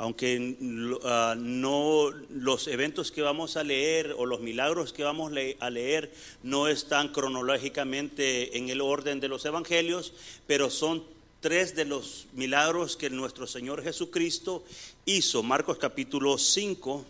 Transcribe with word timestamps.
aunque 0.00 0.38
uh, 0.38 1.34
no 1.36 2.10
los 2.30 2.68
eventos 2.68 3.12
que 3.12 3.20
vamos 3.20 3.58
a 3.58 3.62
leer 3.62 4.14
o 4.16 4.24
los 4.24 4.40
milagros 4.40 4.94
que 4.94 5.04
vamos 5.04 5.30
a 5.60 5.68
leer 5.68 6.10
no 6.42 6.68
están 6.68 7.08
cronológicamente 7.08 8.56
en 8.56 8.70
el 8.70 8.80
orden 8.80 9.20
de 9.20 9.28
los 9.28 9.44
evangelios, 9.44 10.14
pero 10.46 10.70
son 10.70 11.04
tres 11.42 11.76
de 11.76 11.84
los 11.84 12.28
milagros 12.32 12.96
que 12.96 13.10
nuestro 13.10 13.46
Señor 13.46 13.82
Jesucristo 13.82 14.64
hizo. 15.04 15.42
Marcos 15.42 15.76
capítulo 15.76 16.38
5. 16.38 17.04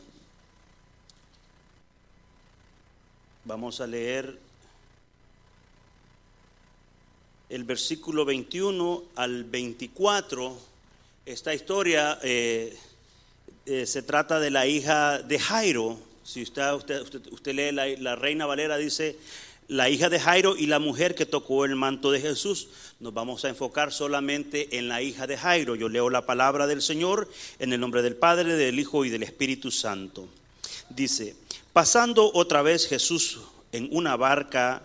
Vamos 3.45 3.81
a 3.81 3.87
leer 3.87 4.37
el 7.51 7.63
versículo 7.63 8.25
21 8.25 9.05
al 9.15 9.45
24 9.45 10.70
esta 11.27 11.55
historia 11.55 12.19
eh, 12.23 12.77
eh, 13.67 13.87
se 13.87 14.03
trata 14.03 14.41
de 14.41 14.51
la 14.51 14.67
hija 14.67 15.19
de 15.19 15.39
Jairo. 15.39 15.99
Si 16.25 16.43
usted, 16.43 16.73
usted, 16.73 17.55
lee 17.55 17.73
la, 17.73 17.87
la, 17.99 18.17
Reina 18.17 18.47
Valera, 18.47 18.77
dice 18.77 19.17
la 19.69 19.89
hija 19.89 20.09
de 20.09 20.19
Jairo 20.19 20.57
y 20.57 20.67
la 20.67 20.79
mujer 20.79 21.15
que 21.15 21.27
tocó 21.27 21.65
el 21.65 21.77
manto 21.77 22.11
de 22.11 22.21
Jesús. 22.21 22.69
Nos 22.99 23.15
vamos 23.15 23.45
a 23.45 23.49
enfocar 23.49 23.93
solamente 23.93 24.79
en 24.79 24.89
la 24.89 25.03
hija 25.03 25.27
de 25.27 25.37
Jairo. 25.37 25.77
Yo 25.77 25.89
leo 25.89 26.11
la 26.11 26.27
palabra 26.27 26.67
del 26.67 26.83
Señor 26.83 27.31
en 27.59 27.73
el 27.73 27.81
nombre 27.81 28.03
del 28.03 28.17
Padre, 28.17 28.57
del 28.57 28.79
Hijo 28.79 29.05
y 29.05 29.11
del 29.11 29.23
Espíritu 29.23 29.71
Santo. 29.71 30.29
Dice, 30.89 31.37
pasando 31.73 32.31
otra 32.35 32.63
vez 32.63 32.89
Jesús 32.89 33.41
en 33.73 33.89
una 33.93 34.17
barca 34.17 34.83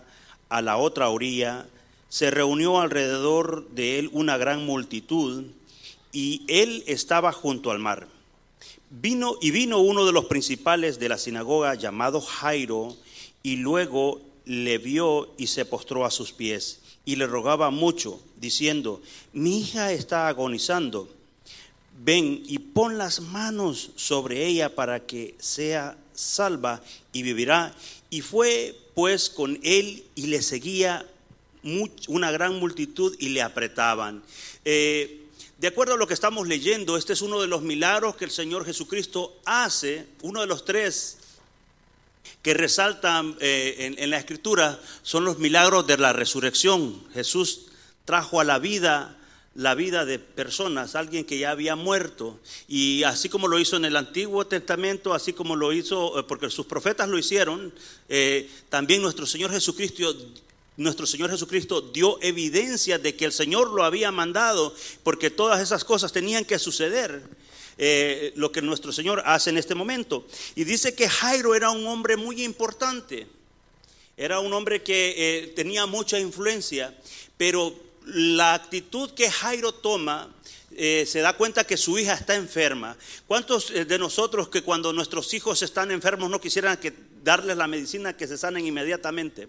a 0.48 0.62
la 0.62 0.76
otra 0.76 1.08
orilla, 1.08 1.66
se 2.08 2.30
reunió 2.30 2.80
alrededor 2.80 3.68
de 3.70 3.98
él 3.98 4.10
una 4.12 4.36
gran 4.36 4.64
multitud 4.64 5.46
y 6.16 6.40
él 6.48 6.82
estaba 6.86 7.30
junto 7.30 7.70
al 7.70 7.78
mar. 7.78 8.08
Vino 8.88 9.36
y 9.42 9.50
vino 9.50 9.80
uno 9.80 10.06
de 10.06 10.12
los 10.12 10.24
principales 10.24 10.98
de 10.98 11.10
la 11.10 11.18
sinagoga 11.18 11.74
llamado 11.74 12.22
Jairo 12.22 12.96
y 13.42 13.56
luego 13.56 14.22
le 14.46 14.78
vio 14.78 15.28
y 15.36 15.48
se 15.48 15.66
postró 15.66 16.06
a 16.06 16.10
sus 16.10 16.32
pies 16.32 16.80
y 17.04 17.16
le 17.16 17.26
rogaba 17.26 17.68
mucho, 17.68 18.18
diciendo, 18.40 19.02
mi 19.34 19.60
hija 19.60 19.92
está 19.92 20.28
agonizando, 20.28 21.06
ven 22.02 22.42
y 22.46 22.60
pon 22.60 22.96
las 22.96 23.20
manos 23.20 23.90
sobre 23.96 24.46
ella 24.46 24.74
para 24.74 25.04
que 25.04 25.34
sea 25.38 25.98
salva 26.14 26.82
y 27.12 27.24
vivirá. 27.24 27.76
Y 28.08 28.22
fue 28.22 28.74
pues 28.94 29.28
con 29.28 29.60
él 29.62 30.02
y 30.14 30.28
le 30.28 30.40
seguía 30.40 31.06
una 32.08 32.30
gran 32.30 32.58
multitud 32.58 33.14
y 33.18 33.28
le 33.28 33.42
apretaban. 33.42 34.22
Eh, 34.64 35.24
de 35.58 35.68
acuerdo 35.68 35.94
a 35.94 35.96
lo 35.96 36.06
que 36.06 36.14
estamos 36.14 36.46
leyendo, 36.46 36.96
este 36.96 37.14
es 37.14 37.22
uno 37.22 37.40
de 37.40 37.46
los 37.46 37.62
milagros 37.62 38.16
que 38.16 38.26
el 38.26 38.30
Señor 38.30 38.66
Jesucristo 38.66 39.40
hace, 39.46 40.06
uno 40.22 40.40
de 40.42 40.46
los 40.46 40.64
tres 40.64 41.18
que 42.42 42.52
resaltan 42.54 43.36
eh, 43.40 43.94
en, 43.98 44.10
la 44.10 44.18
escritura 44.18 44.78
son 45.02 45.24
los 45.24 45.38
milagros 45.38 45.86
de 45.86 45.96
la 45.96 46.12
resurrección. 46.12 47.02
Jesús 47.14 47.66
trajo 48.04 48.40
a 48.40 48.44
la 48.44 48.58
vida 48.58 49.16
la 49.54 49.74
vida 49.74 50.04
de 50.04 50.18
personas, 50.18 50.94
alguien 50.94 51.24
que 51.24 51.38
ya 51.38 51.50
había 51.50 51.76
muerto. 51.76 52.38
Y 52.68 53.04
así 53.04 53.30
como 53.30 53.48
lo 53.48 53.58
hizo 53.58 53.76
en 53.76 53.86
el 53.86 53.96
Antiguo 53.96 54.46
Testamento, 54.46 55.14
así 55.14 55.32
como 55.32 55.56
lo 55.56 55.72
hizo, 55.72 56.20
eh, 56.20 56.24
porque 56.24 56.50
sus 56.50 56.66
profetas 56.66 57.08
lo 57.08 57.18
hicieron, 57.18 57.72
eh, 58.10 58.50
también 58.68 59.00
nuestro 59.00 59.24
Señor 59.24 59.50
Jesucristo 59.50 60.14
nuestro 60.76 61.06
Señor 61.06 61.30
Jesucristo 61.30 61.80
dio 61.80 62.18
evidencia 62.22 62.98
de 62.98 63.16
que 63.16 63.24
el 63.24 63.32
Señor 63.32 63.70
lo 63.70 63.84
había 63.84 64.10
mandado, 64.12 64.74
porque 65.02 65.30
todas 65.30 65.60
esas 65.60 65.84
cosas 65.84 66.12
tenían 66.12 66.44
que 66.44 66.58
suceder. 66.58 67.22
Eh, 67.78 68.32
lo 68.36 68.52
que 68.52 68.62
nuestro 68.62 68.90
Señor 68.90 69.22
hace 69.26 69.50
en 69.50 69.58
este 69.58 69.74
momento. 69.74 70.26
Y 70.54 70.64
dice 70.64 70.94
que 70.94 71.10
Jairo 71.10 71.54
era 71.54 71.70
un 71.70 71.86
hombre 71.86 72.16
muy 72.16 72.42
importante, 72.42 73.26
era 74.16 74.40
un 74.40 74.50
hombre 74.54 74.82
que 74.82 75.14
eh, 75.14 75.46
tenía 75.48 75.84
mucha 75.84 76.18
influencia, 76.18 76.96
pero 77.36 77.74
la 78.06 78.54
actitud 78.54 79.10
que 79.10 79.30
Jairo 79.30 79.72
toma 79.72 80.34
eh, 80.74 81.04
se 81.06 81.20
da 81.20 81.36
cuenta 81.36 81.64
que 81.64 81.76
su 81.76 81.98
hija 81.98 82.14
está 82.14 82.34
enferma. 82.34 82.96
¿Cuántos 83.26 83.70
de 83.70 83.98
nosotros 83.98 84.48
que 84.48 84.62
cuando 84.62 84.94
nuestros 84.94 85.34
hijos 85.34 85.60
están 85.60 85.90
enfermos 85.90 86.30
no 86.30 86.40
quisieran 86.40 86.78
que 86.78 86.94
darles 87.22 87.58
la 87.58 87.66
medicina 87.66 88.16
que 88.16 88.26
se 88.26 88.38
sanen 88.38 88.64
inmediatamente? 88.66 89.48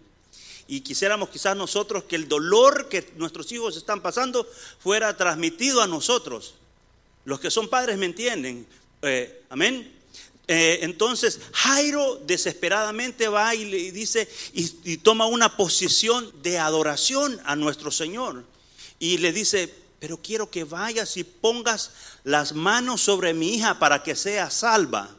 Y 0.67 0.81
quisiéramos 0.81 1.29
quizás 1.29 1.55
nosotros 1.55 2.03
que 2.03 2.15
el 2.15 2.27
dolor 2.27 2.89
que 2.89 3.13
nuestros 3.15 3.51
hijos 3.51 3.77
están 3.77 4.01
pasando 4.01 4.47
fuera 4.79 5.15
transmitido 5.15 5.81
a 5.81 5.87
nosotros. 5.87 6.55
Los 7.25 7.39
que 7.39 7.51
son 7.51 7.69
padres 7.69 7.97
me 7.97 8.05
entienden. 8.05 8.67
Eh, 9.01 9.43
amén. 9.49 9.93
Eh, 10.49 10.79
entonces 10.83 11.41
Jairo 11.51 12.21
desesperadamente 12.25 13.27
va 13.27 13.53
y 13.53 13.65
le 13.65 13.91
dice 13.91 14.29
y, 14.53 14.97
toma 14.97 15.25
una 15.25 15.57
posición 15.57 16.31
de 16.41 16.57
adoración 16.57 17.39
a 17.45 17.55
nuestro 17.55 17.91
Señor. 17.91 18.43
Y 18.99 19.17
le 19.17 19.33
dice, 19.33 19.73
pero 19.99 20.17
quiero 20.17 20.49
que 20.49 20.63
vayas 20.63 21.17
y 21.17 21.23
pongas 21.23 21.91
las 22.23 22.53
manos 22.53 23.01
sobre 23.01 23.33
mi 23.33 23.55
hija 23.55 23.77
para 23.79 24.03
que 24.03 24.15
sea 24.15 24.49
salva. 24.49 25.16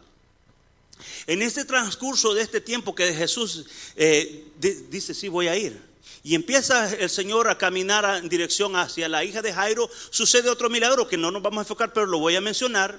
En 1.26 1.42
este 1.42 1.64
transcurso 1.64 2.34
de 2.34 2.42
este 2.42 2.60
tiempo 2.60 2.94
que 2.94 3.12
Jesús 3.14 3.66
eh, 3.96 4.44
dice, 4.90 5.14
sí, 5.14 5.28
voy 5.28 5.48
a 5.48 5.56
ir. 5.56 5.88
Y 6.22 6.34
empieza 6.34 6.92
el 6.94 7.08
Señor 7.08 7.48
a 7.48 7.56
caminar 7.56 8.16
en 8.16 8.28
dirección 8.28 8.76
hacia 8.76 9.08
la 9.08 9.24
hija 9.24 9.40
de 9.40 9.52
Jairo. 9.52 9.88
Sucede 10.10 10.50
otro 10.50 10.68
milagro 10.68 11.08
que 11.08 11.16
no 11.16 11.30
nos 11.30 11.42
vamos 11.42 11.58
a 11.58 11.62
enfocar, 11.62 11.92
pero 11.92 12.06
lo 12.06 12.18
voy 12.18 12.36
a 12.36 12.40
mencionar. 12.40 12.98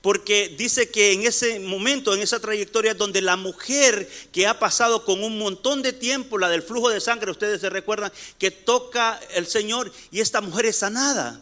Porque 0.00 0.54
dice 0.56 0.90
que 0.90 1.12
en 1.12 1.26
ese 1.26 1.58
momento, 1.60 2.14
en 2.14 2.20
esa 2.20 2.40
trayectoria 2.40 2.94
donde 2.94 3.20
la 3.20 3.36
mujer 3.36 4.08
que 4.32 4.46
ha 4.46 4.58
pasado 4.58 5.04
con 5.04 5.24
un 5.24 5.38
montón 5.38 5.82
de 5.82 5.92
tiempo, 5.92 6.38
la 6.38 6.48
del 6.48 6.62
flujo 6.62 6.90
de 6.90 7.00
sangre, 7.00 7.30
ustedes 7.30 7.60
se 7.60 7.70
recuerdan, 7.70 8.12
que 8.38 8.50
toca 8.50 9.18
el 9.34 9.46
Señor 9.46 9.90
y 10.12 10.20
esta 10.20 10.40
mujer 10.40 10.66
es 10.66 10.76
sanada. 10.76 11.40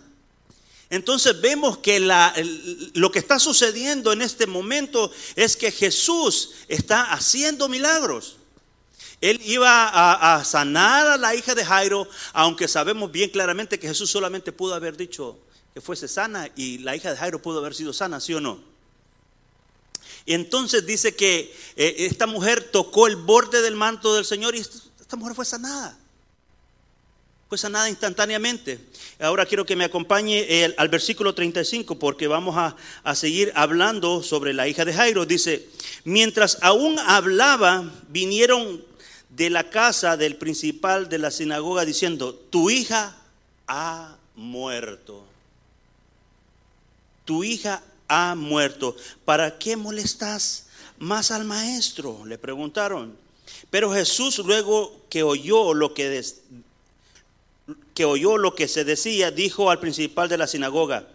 Entonces 0.89 1.41
vemos 1.41 1.79
que 1.79 1.99
lo 2.95 3.11
que 3.11 3.19
está 3.19 3.39
sucediendo 3.39 4.13
en 4.13 4.23
este 4.23 4.47
momento 4.47 5.11
es 5.35 5.57
que 5.57 5.73
Jesús 5.73 6.53
está 6.69 7.13
haciendo 7.13 7.69
milagros. 7.69 8.37
Él 9.21 9.41
iba 9.45 10.37
a, 10.37 10.45
sanar 10.45 11.07
a 11.09 11.17
la 11.17 11.35
hija 11.35 11.55
de 11.55 11.65
Jairo, 11.65 12.09
aunque 12.33 12.69
sabemos 12.69 13.11
bien 13.11 13.31
claramente 13.31 13.81
que 13.81 13.89
Jesús 13.89 14.11
solamente 14.11 14.53
pudo 14.53 14.75
haber 14.75 14.97
dicho 14.97 15.39
que 15.75 15.81
fuese 15.81 16.07
sana 16.07 16.49
y 16.55 16.79
la 16.79 16.95
hija 16.95 17.11
de 17.11 17.17
Jairo 17.17 17.43
pudo 17.43 17.59
haber 17.59 17.75
sido 17.75 17.93
sana, 17.93 18.21
¿sí 18.21 18.35
o 18.35 18.41
no? 18.41 18.63
Y 20.25 20.35
entonces 20.35 20.87
dice 20.87 21.17
que 21.17 21.55
eh, 21.77 21.95
esta 21.99 22.27
mujer 22.27 22.71
tocó 22.71 23.07
el 23.07 23.17
borde 23.17 23.63
del 23.63 23.75
manto 23.75 24.15
del 24.15 24.25
Señor 24.25 24.55
y 24.55 24.61
esta 24.61 25.17
mujer 25.17 25.35
fue 25.35 25.45
sanada 25.45 25.99
fue 27.49 27.59
sanada 27.59 27.89
instantáneamente. 27.89 28.81
Ahora 29.21 29.47
quiero 29.47 29.65
que 29.65 29.77
me 29.77 29.85
acompañe 29.85 30.75
al 30.77 30.89
versículo 30.89 31.35
35 31.35 31.99
porque 31.99 32.27
vamos 32.27 32.57
a, 32.57 32.77
a, 33.05 33.15
seguir 33.15 33.53
hablando 33.55 34.23
sobre 34.23 34.53
la 34.53 34.67
hija 34.67 34.85
de 34.85 34.93
Jairo. 34.93 35.27
Dice, 35.27 35.69
mientras 36.05 36.59
aún 36.61 36.99
hablaba, 36.99 37.91
vinieron 38.09 38.85
de 39.31 39.51
la 39.51 39.71
casa 39.71 40.17
del 40.17 40.37
principal 40.37 41.09
de 41.09 41.19
la 41.19 41.31
sinagoga 41.31 41.85
diciendo, 41.85 42.35
tu 42.35 42.71
hija 42.71 43.17
ha 43.69 44.17
muerto. 44.35 45.25
Tu 47.25 47.45
hija 47.45 47.83
ha 48.09 48.35
muerto. 48.35 48.97
¿Para 49.25 49.59
qué 49.59 49.77
molestas 49.77 50.67
más 50.99 51.31
al 51.31 51.45
maestro? 51.45 52.25
Le 52.25 52.39
preguntaron. 52.39 53.17
Pero 53.71 53.93
Jesús 53.93 54.39
luego 54.39 55.05
que 55.09 55.23
oyó 55.23 55.75
lo 55.75 55.95
que 55.95 56.25
que 57.95 58.05
oyó 58.05 58.37
lo 58.37 58.55
que 58.55 58.69
se 58.69 58.85
decía, 58.85 59.31
dijo 59.31 59.71
al 59.71 59.81
principal 59.81 60.29
de 60.29 60.39
la 60.39 60.47
sinagoga, 60.47 61.09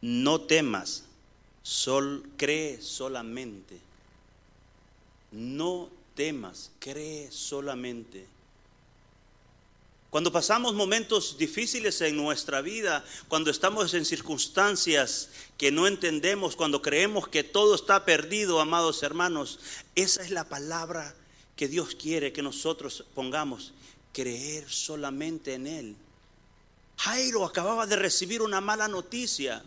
no 0.00 0.40
temas, 0.40 1.04
sol, 1.62 2.28
cree 2.36 2.80
solamente. 2.82 3.78
No 5.32 5.90
temas, 6.14 6.70
cree 6.78 7.30
solamente. 7.30 8.26
Cuando 10.10 10.30
pasamos 10.30 10.74
momentos 10.74 11.38
difíciles 11.38 12.00
en 12.00 12.16
nuestra 12.16 12.60
vida, 12.60 13.04
cuando 13.26 13.50
estamos 13.50 13.94
en 13.94 14.04
circunstancias 14.04 15.30
que 15.58 15.72
no 15.72 15.88
entendemos, 15.88 16.54
cuando 16.54 16.82
creemos 16.82 17.26
que 17.26 17.42
todo 17.42 17.74
está 17.74 18.04
perdido, 18.04 18.60
amados 18.60 19.02
hermanos, 19.02 19.58
esa 19.96 20.22
es 20.22 20.30
la 20.30 20.44
palabra 20.44 21.16
que 21.56 21.66
Dios 21.66 21.96
quiere 21.96 22.32
que 22.32 22.42
nosotros 22.42 23.04
pongamos, 23.14 23.72
creer 24.14 24.64
solamente 24.70 25.54
en 25.54 25.66
Él. 25.66 25.96
Jairo 26.96 27.44
acababa 27.44 27.86
de 27.86 27.96
recibir 27.96 28.40
una 28.40 28.62
mala 28.62 28.88
noticia. 28.88 29.62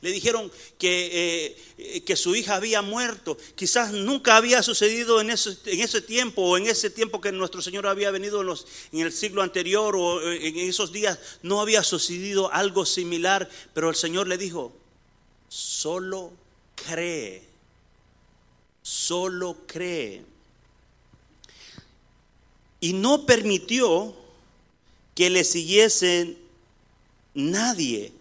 Le 0.00 0.10
dijeron 0.10 0.50
que, 0.78 1.54
eh, 1.76 2.00
que, 2.02 2.16
su 2.16 2.34
hija 2.34 2.56
había 2.56 2.80
muerto. 2.80 3.36
Quizás 3.54 3.92
nunca 3.92 4.36
había 4.36 4.62
sucedido 4.62 5.20
en 5.20 5.28
ese, 5.28 5.58
en 5.66 5.80
ese, 5.80 6.00
tiempo 6.00 6.42
o 6.42 6.56
en 6.56 6.66
ese 6.66 6.88
tiempo 6.88 7.20
que 7.20 7.30
nuestro 7.32 7.60
Señor 7.60 7.86
había 7.86 8.10
venido 8.10 8.40
en, 8.40 8.46
los, 8.46 8.66
en 8.92 9.00
el 9.00 9.12
siglo 9.12 9.42
anterior 9.42 9.94
o 9.96 10.32
en 10.32 10.56
esos 10.56 10.90
días. 10.90 11.18
No 11.42 11.60
había 11.60 11.82
sucedido 11.82 12.50
algo 12.50 12.86
similar, 12.86 13.50
pero 13.74 13.90
el 13.90 13.96
Señor 13.96 14.26
le 14.26 14.38
dijo, 14.38 14.72
solo 15.48 16.32
cree, 16.74 17.42
solo 18.80 19.58
cree. 19.66 20.24
Y 22.80 22.94
no 22.94 23.26
permitió 23.26 24.14
que 25.14 25.30
le 25.30 25.44
siguiesen 25.44 26.38
nadie 27.34 28.12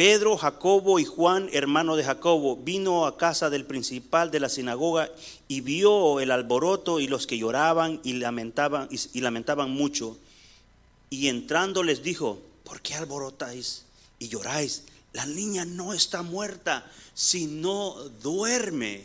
Pedro, 0.00 0.38
Jacobo 0.38 0.98
y 0.98 1.04
Juan, 1.04 1.50
hermano 1.52 1.94
de 1.94 2.04
Jacobo, 2.04 2.56
vino 2.56 3.04
a 3.04 3.18
casa 3.18 3.50
del 3.50 3.66
principal 3.66 4.30
de 4.30 4.40
la 4.40 4.48
sinagoga 4.48 5.10
y 5.46 5.60
vio 5.60 6.20
el 6.20 6.30
alboroto 6.30 7.00
y 7.00 7.06
los 7.06 7.26
que 7.26 7.36
lloraban 7.36 8.00
y 8.02 8.14
lamentaban, 8.14 8.88
y, 8.90 9.20
lamentaban 9.20 9.70
mucho. 9.70 10.16
Y 11.10 11.28
entrando 11.28 11.82
les 11.82 12.02
dijo, 12.02 12.40
¿por 12.64 12.80
qué 12.80 12.94
alborotáis 12.94 13.84
y 14.18 14.28
lloráis? 14.28 14.84
La 15.12 15.26
niña 15.26 15.66
no 15.66 15.92
está 15.92 16.22
muerta, 16.22 16.90
sino 17.12 17.96
duerme. 18.22 19.04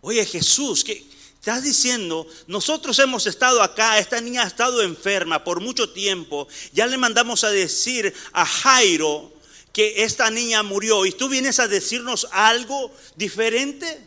Oye 0.00 0.26
Jesús, 0.26 0.82
¿qué 0.82 1.06
estás 1.48 1.64
diciendo? 1.64 2.26
Nosotros 2.46 2.98
hemos 2.98 3.26
estado 3.26 3.62
acá, 3.62 3.98
esta 3.98 4.20
niña 4.20 4.42
ha 4.42 4.46
estado 4.46 4.82
enferma 4.82 5.44
por 5.44 5.60
mucho 5.60 5.88
tiempo. 5.88 6.46
Ya 6.74 6.86
le 6.86 6.98
mandamos 6.98 7.42
a 7.42 7.50
decir 7.50 8.12
a 8.32 8.44
Jairo, 8.44 9.32
que 9.72 10.02
esta 10.02 10.30
niña 10.30 10.62
murió 10.62 11.06
y 11.06 11.12
tú 11.12 11.28
vienes 11.28 11.58
a 11.58 11.68
decirnos 11.68 12.28
algo 12.32 12.92
diferente. 13.16 14.06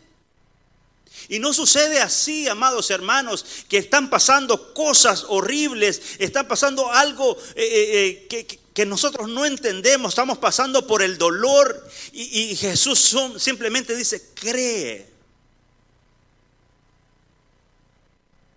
Y 1.30 1.40
no 1.40 1.52
sucede 1.52 2.00
así, 2.00 2.48
amados 2.48 2.92
hermanos, 2.92 3.44
que 3.68 3.78
están 3.78 4.12
pasando 4.12 4.76
cosas 4.76 5.26
horribles, 5.28 6.00
está 6.20 6.48
pasando 6.48 6.92
algo 6.92 7.36
eh, 7.56 7.64
eh, 7.64 8.28
eh, 8.30 8.60
que, 8.72 8.86
nosotros 8.86 9.30
no 9.30 9.46
entendemos, 9.46 10.12
estamos 10.12 10.38
pasando 10.38 10.86
por 10.86 11.02
el 11.02 11.18
dolor 11.18 11.90
y 12.12 12.56
Jesús 12.56 13.16
simplemente 13.38 13.96
dice, 13.96 14.30
cree. 14.36 15.11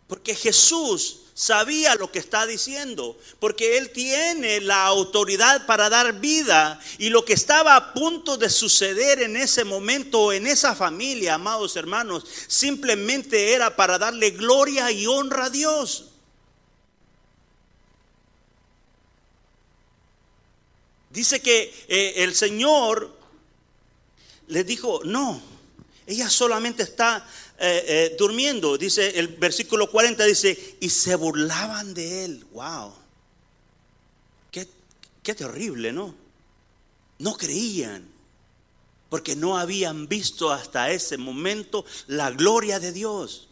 Porque 0.07 0.35
Jesús 0.35 1.21
sabía 1.35 1.97
lo 1.97 2.13
que 2.13 2.21
está 2.21 2.47
diciendo, 2.47 3.19
porque 3.41 3.77
Él 3.77 3.91
tiene 3.91 4.61
la 4.61 4.87
autoridad 4.87 5.67
para 5.67 5.91
dar 5.91 6.21
vida 6.21 6.81
y 6.99 7.09
lo 7.09 7.25
que 7.25 7.33
estaba 7.33 7.75
a 7.75 7.93
punto 7.93 8.37
de 8.37 8.49
suceder 8.49 9.21
en 9.21 9.37
ese 9.37 9.65
momento, 9.65 10.33
en 10.33 10.47
esa 10.47 10.77
familia, 10.77 11.35
amados 11.35 11.75
hermanos, 11.77 12.25
simplemente 12.47 13.53
era 13.53 13.75
para 13.75 13.99
darle 13.99 14.31
gloria 14.31 14.93
y 14.93 15.07
honra 15.07 15.47
a 15.47 15.51
Dios. 15.51 16.11
Dice 21.11 21.41
que 21.41 21.73
eh, 21.89 22.15
el 22.19 22.35
Señor 22.35 23.17
le 24.49 24.65
dijo, 24.65 25.01
no, 25.05 25.41
ella 26.07 26.29
solamente 26.29 26.83
está 26.83 27.27
eh, 27.59 27.85
eh, 27.87 28.17
durmiendo. 28.19 28.77
Dice 28.77 29.19
el 29.19 29.29
versículo 29.29 29.91
40, 29.91 30.25
dice, 30.25 30.77
y 30.81 30.91
se 30.91 31.15
burlaban 31.15 31.95
de 31.95 32.25
él. 32.25 32.47
Wow. 32.53 32.93
Qué, 34.51 34.69
qué 35.23 35.35
terrible, 35.35 35.93
¿no? 35.93 36.15
No 37.19 37.37
creían, 37.37 38.09
porque 39.09 39.37
no 39.37 39.57
habían 39.57 40.09
visto 40.09 40.51
hasta 40.51 40.91
ese 40.91 41.17
momento 41.17 41.85
la 42.09 42.31
gloria 42.31 42.81
de 42.81 42.93
Dios. 42.93 43.49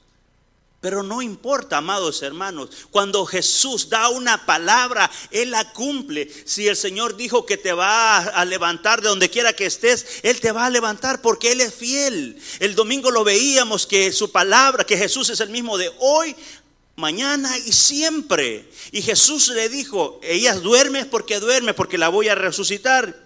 Pero 0.82 1.04
no 1.04 1.22
importa, 1.22 1.76
amados 1.76 2.22
hermanos, 2.22 2.70
cuando 2.90 3.24
Jesús 3.24 3.88
da 3.88 4.08
una 4.08 4.44
palabra, 4.44 5.08
Él 5.30 5.52
la 5.52 5.61
cumple. 5.72 6.28
Si 6.44 6.68
el 6.68 6.76
Señor 6.76 7.16
dijo 7.16 7.46
que 7.46 7.56
te 7.56 7.72
va 7.72 8.18
a 8.18 8.44
levantar 8.44 9.00
de 9.00 9.08
donde 9.08 9.30
quiera 9.30 9.52
que 9.52 9.66
estés, 9.66 10.20
Él 10.22 10.40
te 10.40 10.52
va 10.52 10.66
a 10.66 10.70
levantar 10.70 11.20
porque 11.20 11.52
Él 11.52 11.60
es 11.60 11.74
fiel. 11.74 12.40
El 12.60 12.74
domingo 12.74 13.10
lo 13.10 13.24
veíamos 13.24 13.86
que 13.86 14.12
su 14.12 14.30
palabra, 14.30 14.84
que 14.84 14.96
Jesús 14.96 15.30
es 15.30 15.40
el 15.40 15.50
mismo 15.50 15.78
de 15.78 15.90
hoy, 15.98 16.36
mañana 16.96 17.56
y 17.58 17.72
siempre. 17.72 18.68
Y 18.90 19.02
Jesús 19.02 19.48
le 19.48 19.68
dijo, 19.68 20.20
ella 20.22 20.54
duerme 20.54 21.06
porque 21.06 21.40
duerme, 21.40 21.74
porque 21.74 21.98
la 21.98 22.08
voy 22.08 22.28
a 22.28 22.34
resucitar. 22.34 23.16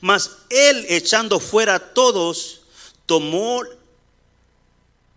Mas 0.00 0.30
Él 0.50 0.86
echando 0.88 1.40
fuera 1.40 1.76
a 1.76 1.94
todos, 1.94 2.62
tomó 3.06 3.62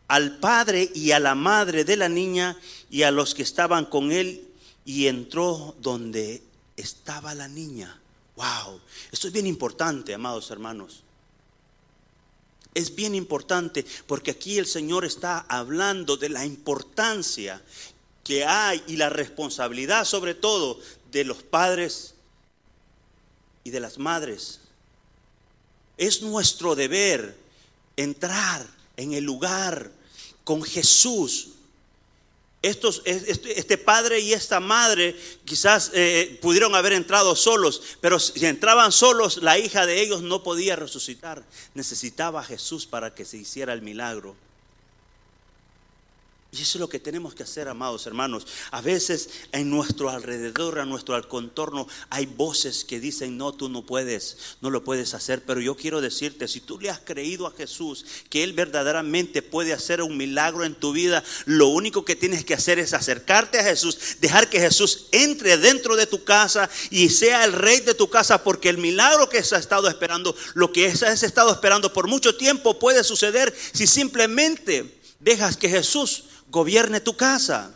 al 0.10 0.38
padre 0.40 0.92
y 0.94 1.12
a 1.12 1.20
la 1.20 1.36
madre 1.36 1.86
de 1.86 1.96
la 1.96 2.10
niña 2.10 2.58
y 2.90 3.04
a 3.04 3.12
los 3.12 3.36
que 3.36 3.44
estaban 3.44 3.86
con 3.86 4.12
él 4.12 4.49
y 4.90 5.06
entró 5.06 5.76
donde 5.80 6.42
estaba 6.76 7.36
la 7.36 7.48
niña. 7.48 7.96
Wow, 8.36 8.82
esto 9.12 9.28
es 9.28 9.34
bien 9.34 9.46
importante, 9.46 10.16
amados 10.16 10.50
hermanos. 10.50 11.04
Es 12.74 12.96
bien 12.96 13.14
importante 13.14 13.86
porque 14.08 14.32
aquí 14.32 14.58
el 14.58 14.66
Señor 14.66 15.06
está 15.06 15.46
hablando 15.48 16.18
de 16.18 16.30
la 16.30 16.44
importancia 16.44 17.62
que 18.24 18.46
hay 18.46 18.84
y 18.88 18.96
la 18.96 19.10
responsabilidad 19.10 20.06
sobre 20.06 20.34
todo 20.34 20.80
de 21.12 21.24
los 21.24 21.44
padres 21.44 22.16
y 23.64 23.70
de 23.70 23.82
las 23.82 24.00
madres. 24.00 24.60
Es 25.98 26.24
nuestro 26.24 26.74
deber 26.74 27.38
entrar 27.96 28.66
en 28.98 29.14
el 29.14 29.24
lugar 29.24 29.92
con 30.44 30.64
Jesús. 30.64 31.50
Estos, 32.62 33.02
este, 33.06 33.58
este, 33.58 33.78
padre 33.78 34.20
y 34.20 34.34
esta 34.34 34.60
madre 34.60 35.16
quizás 35.46 35.92
eh, 35.94 36.38
pudieron 36.42 36.76
haber 36.76 36.92
entrado 36.92 37.34
solos, 37.38 37.82
pero 38.02 38.20
si 38.20 38.46
entraban 38.46 38.92
solos, 38.92 39.38
la 39.38 39.58
hija 39.58 39.86
de 39.86 40.02
ellos 40.02 40.24
no 40.24 40.44
podía 40.44 40.76
resucitar. 40.76 41.42
Necesitaba 41.74 42.42
a 42.42 42.44
Jesús 42.44 42.86
para 42.86 43.16
que 43.16 43.24
se 43.24 43.38
hiciera 43.38 43.72
el 43.72 43.82
milagro. 43.82 44.36
Y 46.52 46.64
eso 46.64 46.78
es 46.78 46.80
lo 46.80 46.90
que 46.90 47.00
tenemos 47.00 47.36
que 47.36 47.44
hacer, 47.44 47.68
amados 47.68 48.08
hermanos. 48.08 48.48
A 48.72 48.82
veces 48.82 49.30
en 49.52 49.70
nuestro 49.70 50.10
alrededor, 50.10 50.80
a 50.80 50.86
nuestro 50.86 51.16
contorno, 51.28 51.88
hay 52.10 52.26
voces 52.26 52.84
que 52.84 53.00
dicen, 53.00 53.38
no, 53.38 53.54
tú 53.54 53.70
no 53.70 53.86
puedes, 53.86 54.38
no 54.60 54.72
lo 54.72 54.84
puedes 54.84 55.14
hacer. 55.14 55.44
Pero 55.46 55.62
yo 55.62 55.76
quiero 55.76 56.02
decirte, 56.02 56.48
si 56.48 56.60
tú 56.60 56.80
le 56.80 56.90
has 56.90 57.02
creído 57.02 57.46
a 57.46 57.52
Jesús, 57.52 58.04
que 58.30 58.44
Él 58.44 58.54
verdaderamente 58.54 59.44
puede 59.44 59.74
hacer 59.74 60.02
un 60.02 60.18
milagro 60.18 60.66
en 60.66 60.74
tu 60.74 60.92
vida, 60.92 61.24
lo 61.46 61.68
único 61.68 62.04
que 62.04 62.16
tienes 62.16 62.44
que 62.44 62.56
hacer 62.56 62.80
es 62.80 62.94
acercarte 62.94 63.60
a 63.60 63.64
Jesús, 63.64 64.18
dejar 64.20 64.50
que 64.50 64.60
Jesús 64.60 65.06
entre 65.12 65.56
dentro 65.60 65.96
de 65.96 66.08
tu 66.08 66.24
casa 66.24 66.68
y 66.90 67.10
sea 67.10 67.46
el 67.46 67.54
rey 67.54 67.82
de 67.82 67.94
tu 67.94 68.10
casa, 68.10 68.44
porque 68.44 68.70
el 68.70 68.80
milagro 68.80 69.30
que 69.30 69.38
has 69.38 69.52
estado 69.52 69.88
esperando, 69.88 70.36
lo 70.56 70.72
que 70.72 70.88
has 70.88 71.22
estado 71.22 71.52
esperando 71.52 71.94
por 71.94 72.08
mucho 72.08 72.36
tiempo 72.36 72.80
puede 72.80 73.04
suceder 73.04 73.56
si 73.72 73.86
simplemente 73.86 75.00
dejas 75.20 75.56
que 75.56 75.70
Jesús 75.70 76.24
gobierne 76.52 77.00
tu 77.00 77.16
casa. 77.16 77.74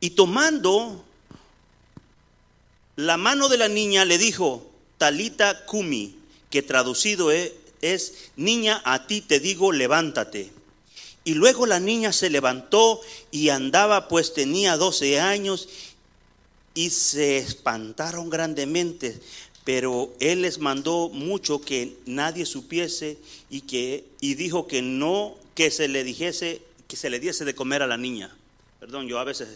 Y 0.00 0.10
tomando 0.10 1.04
la 2.96 3.16
mano 3.16 3.48
de 3.48 3.58
la 3.58 3.68
niña 3.68 4.04
le 4.04 4.18
dijo, 4.18 4.70
Talita 4.98 5.66
Kumi, 5.66 6.18
que 6.50 6.62
traducido 6.62 7.30
es, 7.30 7.52
es, 7.82 8.30
niña, 8.36 8.80
a 8.84 9.06
ti 9.06 9.20
te 9.20 9.40
digo, 9.40 9.72
levántate. 9.72 10.52
Y 11.24 11.34
luego 11.34 11.66
la 11.66 11.80
niña 11.80 12.12
se 12.12 12.30
levantó 12.30 13.00
y 13.30 13.48
andaba, 13.48 14.08
pues 14.08 14.32
tenía 14.32 14.76
12 14.76 15.20
años, 15.20 15.68
y 16.76 16.90
se 16.90 17.38
espantaron 17.38 18.28
grandemente, 18.28 19.18
pero 19.66 20.14
él 20.20 20.42
les 20.42 20.60
mandó 20.60 21.08
mucho 21.08 21.60
que 21.60 21.96
nadie 22.06 22.46
supiese 22.46 23.18
y 23.50 23.62
que 23.62 24.04
y 24.20 24.36
dijo 24.36 24.68
que 24.68 24.80
no 24.80 25.36
que 25.56 25.72
se 25.72 25.88
le 25.88 26.04
dijese 26.04 26.62
que 26.86 26.94
se 26.94 27.10
le 27.10 27.18
diese 27.18 27.44
de 27.44 27.56
comer 27.56 27.82
a 27.82 27.88
la 27.88 27.96
niña. 27.96 28.32
Perdón, 28.78 29.08
yo 29.08 29.18
a 29.18 29.24
veces 29.24 29.48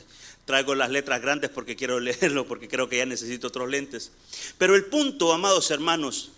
traigo 0.47 0.75
las 0.75 0.91
letras 0.91 1.23
grandes 1.23 1.49
porque 1.51 1.77
quiero 1.77 2.01
leerlo 2.01 2.45
porque 2.45 2.67
creo 2.67 2.89
que 2.89 2.97
ya 2.97 3.07
necesito 3.07 3.47
otros 3.47 3.71
lentes. 3.71 4.11
Pero 4.59 4.75
el 4.75 4.87
punto, 4.87 5.33
amados 5.33 5.71
hermanos, 5.71 6.33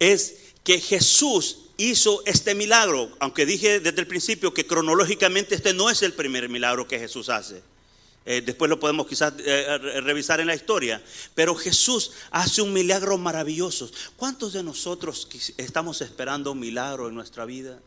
es 0.00 0.34
que 0.64 0.80
Jesús 0.80 1.58
hizo 1.76 2.24
este 2.26 2.56
milagro, 2.56 3.08
aunque 3.20 3.46
dije 3.46 3.78
desde 3.78 4.00
el 4.00 4.08
principio 4.08 4.52
que 4.52 4.66
cronológicamente 4.66 5.54
este 5.54 5.74
no 5.74 5.88
es 5.88 6.02
el 6.02 6.14
primer 6.14 6.48
milagro 6.48 6.88
que 6.88 6.98
Jesús 6.98 7.28
hace. 7.28 7.62
Eh, 8.26 8.42
después 8.44 8.68
lo 8.68 8.78
podemos 8.78 9.06
quizás 9.06 9.32
eh, 9.38 9.78
revisar 10.02 10.40
en 10.40 10.46
la 10.46 10.54
historia. 10.54 11.02
Pero 11.34 11.54
Jesús 11.54 12.12
hace 12.30 12.62
un 12.62 12.72
milagro 12.72 13.16
maravilloso. 13.18 13.90
¿Cuántos 14.16 14.52
de 14.52 14.62
nosotros 14.62 15.28
estamos 15.56 16.00
esperando 16.00 16.52
un 16.52 16.60
milagro 16.60 17.08
en 17.08 17.14
nuestra 17.14 17.44
vida? 17.44 17.78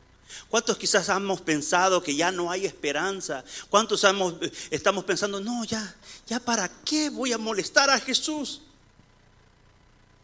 ¿Cuántos 0.50 0.78
quizás 0.78 1.10
hemos 1.10 1.42
pensado 1.42 2.02
que 2.02 2.16
ya 2.16 2.32
no 2.32 2.50
hay 2.50 2.66
esperanza? 2.66 3.44
¿Cuántos 3.70 4.04
hemos, 4.04 4.36
estamos 4.72 5.04
pensando, 5.04 5.40
no, 5.40 5.64
ya, 5.66 5.96
ya 6.28 6.40
para 6.40 6.70
qué 6.84 7.10
voy 7.10 7.34
a 7.34 7.38
molestar 7.38 7.90
a 7.90 8.00
Jesús? 8.00 8.62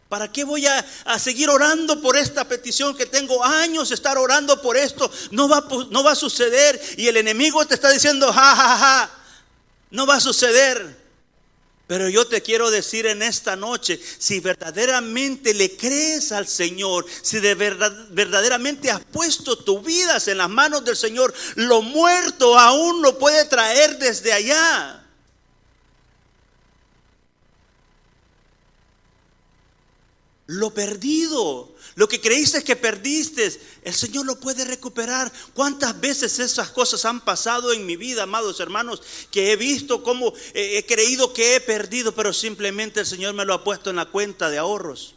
¿Para 0.08 0.32
qué 0.32 0.44
voy 0.44 0.66
a, 0.66 0.84
a, 1.06 1.20
seguir 1.20 1.50
orando 1.50 2.02
por 2.02 2.18
esta 2.18 2.48
petición 2.48 2.98
que 2.98 3.06
tengo 3.06 3.44
años 3.44 3.92
estar 3.92 4.18
orando 4.18 4.60
por 4.60 4.76
esto? 4.76 5.12
No 5.30 5.48
va, 5.48 5.68
no 5.92 6.04
va 6.04 6.14
a 6.14 6.16
suceder. 6.16 6.82
Y 6.98 7.08
el 7.08 7.18
enemigo 7.18 7.64
te 7.68 7.76
está 7.76 7.92
diciendo, 7.92 8.34
ja, 8.34 8.56
ja, 8.56 8.78
ja, 8.78 9.19
no 9.92 10.06
va 10.06 10.16
a 10.16 10.22
suceder. 10.22 11.10
Pero 11.88 12.08
yo 12.08 12.28
te 12.28 12.44
quiero 12.44 12.70
decir 12.70 13.08
en 13.08 13.24
esta 13.24 13.56
noche, 13.56 14.00
si 14.20 14.40
verdaderamente 14.40 15.56
le 15.56 15.76
crees 15.76 16.32
al 16.32 16.48
Señor, 16.48 17.08
si 17.24 17.40
de 17.40 17.56
verdad, 17.56 17.92
verdaderamente 18.12 18.92
has 18.92 19.04
puesto 19.06 19.58
tu 19.58 19.82
vida 19.82 20.20
en 20.28 20.38
las 20.38 20.50
manos 20.50 20.86
del 20.86 20.96
Señor, 20.96 21.34
lo 21.56 21.82
muerto 21.82 22.60
aún 22.60 23.02
lo 23.02 23.18
puede 23.18 23.44
traer 23.46 23.98
desde 23.98 24.32
allá. 24.32 24.99
Lo 30.52 30.74
perdido, 30.74 31.72
lo 31.94 32.08
que 32.08 32.20
creíste 32.20 32.64
que 32.64 32.76
perdiste, 32.76 33.56
el 33.84 33.94
Señor 33.94 34.26
lo 34.26 34.40
puede 34.40 34.66
recuperar. 34.66 35.32
¿Cuántas 35.54 36.02
veces 36.02 36.40
esas 36.40 36.72
cosas 36.72 37.06
han 37.06 37.22
pasado 37.22 37.72
en 37.72 37.86
mi 37.86 37.96
vida, 37.96 38.24
amados 38.24 38.60
hermanos, 38.60 39.00
que 39.30 39.52
he 39.52 39.56
visto 39.58 40.02
cómo 40.02 40.34
he 40.56 40.84
creído 40.88 41.34
que 41.34 41.56
he 41.56 41.62
perdido, 41.62 42.16
pero 42.16 42.34
simplemente 42.34 43.02
el 43.02 43.06
Señor 43.06 43.36
me 43.36 43.46
lo 43.46 43.54
ha 43.54 43.64
puesto 43.64 43.92
en 43.92 43.98
la 43.98 44.08
cuenta 44.08 44.50
de 44.50 44.58
ahorros? 44.58 45.14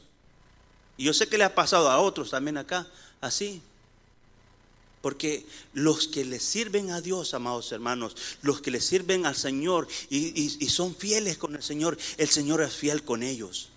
Y 0.99 1.05
yo 1.05 1.15
sé 1.15 1.27
que 1.29 1.39
le 1.39 1.45
ha 1.45 1.55
pasado 1.55 1.91
a 1.91 1.99
otros 1.99 2.29
también 2.29 2.59
acá, 2.59 2.87
así. 3.23 3.62
Porque 5.01 5.47
los 5.73 6.09
que 6.09 6.27
le 6.27 6.41
sirven 6.41 6.91
a 6.91 7.01
Dios, 7.01 7.33
amados 7.33 7.73
hermanos, 7.73 8.17
los 8.43 8.61
que 8.61 8.71
le 8.71 8.83
sirven 8.83 9.25
al 9.25 9.35
Señor 9.35 9.89
y, 10.11 10.62
y 10.62 10.69
son 10.69 10.95
fieles 10.95 11.39
con 11.39 11.57
el 11.57 11.62
Señor, 11.62 11.97
el 12.19 12.29
Señor 12.29 12.61
es 12.61 12.75
fiel 12.75 13.03
con 13.03 13.23
ellos. 13.23 13.72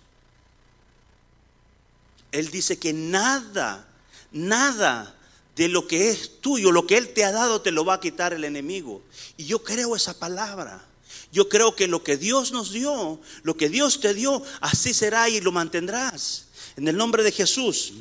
Él 2.36 2.50
dice 2.50 2.78
que 2.78 2.92
nada, 2.92 3.88
nada 4.30 5.16
de 5.56 5.68
lo 5.68 5.88
que 5.88 6.10
es 6.10 6.42
tuyo, 6.42 6.70
lo 6.70 6.86
que 6.86 6.98
Él 6.98 7.14
te 7.14 7.24
ha 7.24 7.32
dado, 7.32 7.62
te 7.62 7.70
lo 7.70 7.82
va 7.82 7.94
a 7.94 8.00
quitar 8.00 8.34
el 8.34 8.44
enemigo. 8.44 9.02
Y 9.38 9.46
yo 9.46 9.64
creo 9.64 9.96
esa 9.96 10.18
palabra. 10.18 10.84
Yo 11.32 11.48
creo 11.48 11.74
que 11.74 11.86
lo 11.86 12.04
que 12.04 12.18
Dios 12.18 12.52
nos 12.52 12.72
dio, 12.72 13.18
lo 13.42 13.56
que 13.56 13.70
Dios 13.70 14.00
te 14.00 14.12
dio, 14.12 14.42
así 14.60 14.92
será 14.92 15.30
y 15.30 15.40
lo 15.40 15.50
mantendrás. 15.50 16.48
En 16.76 16.86
el 16.88 16.96
nombre 16.98 17.22
de 17.22 17.32
Jesús. 17.32 17.94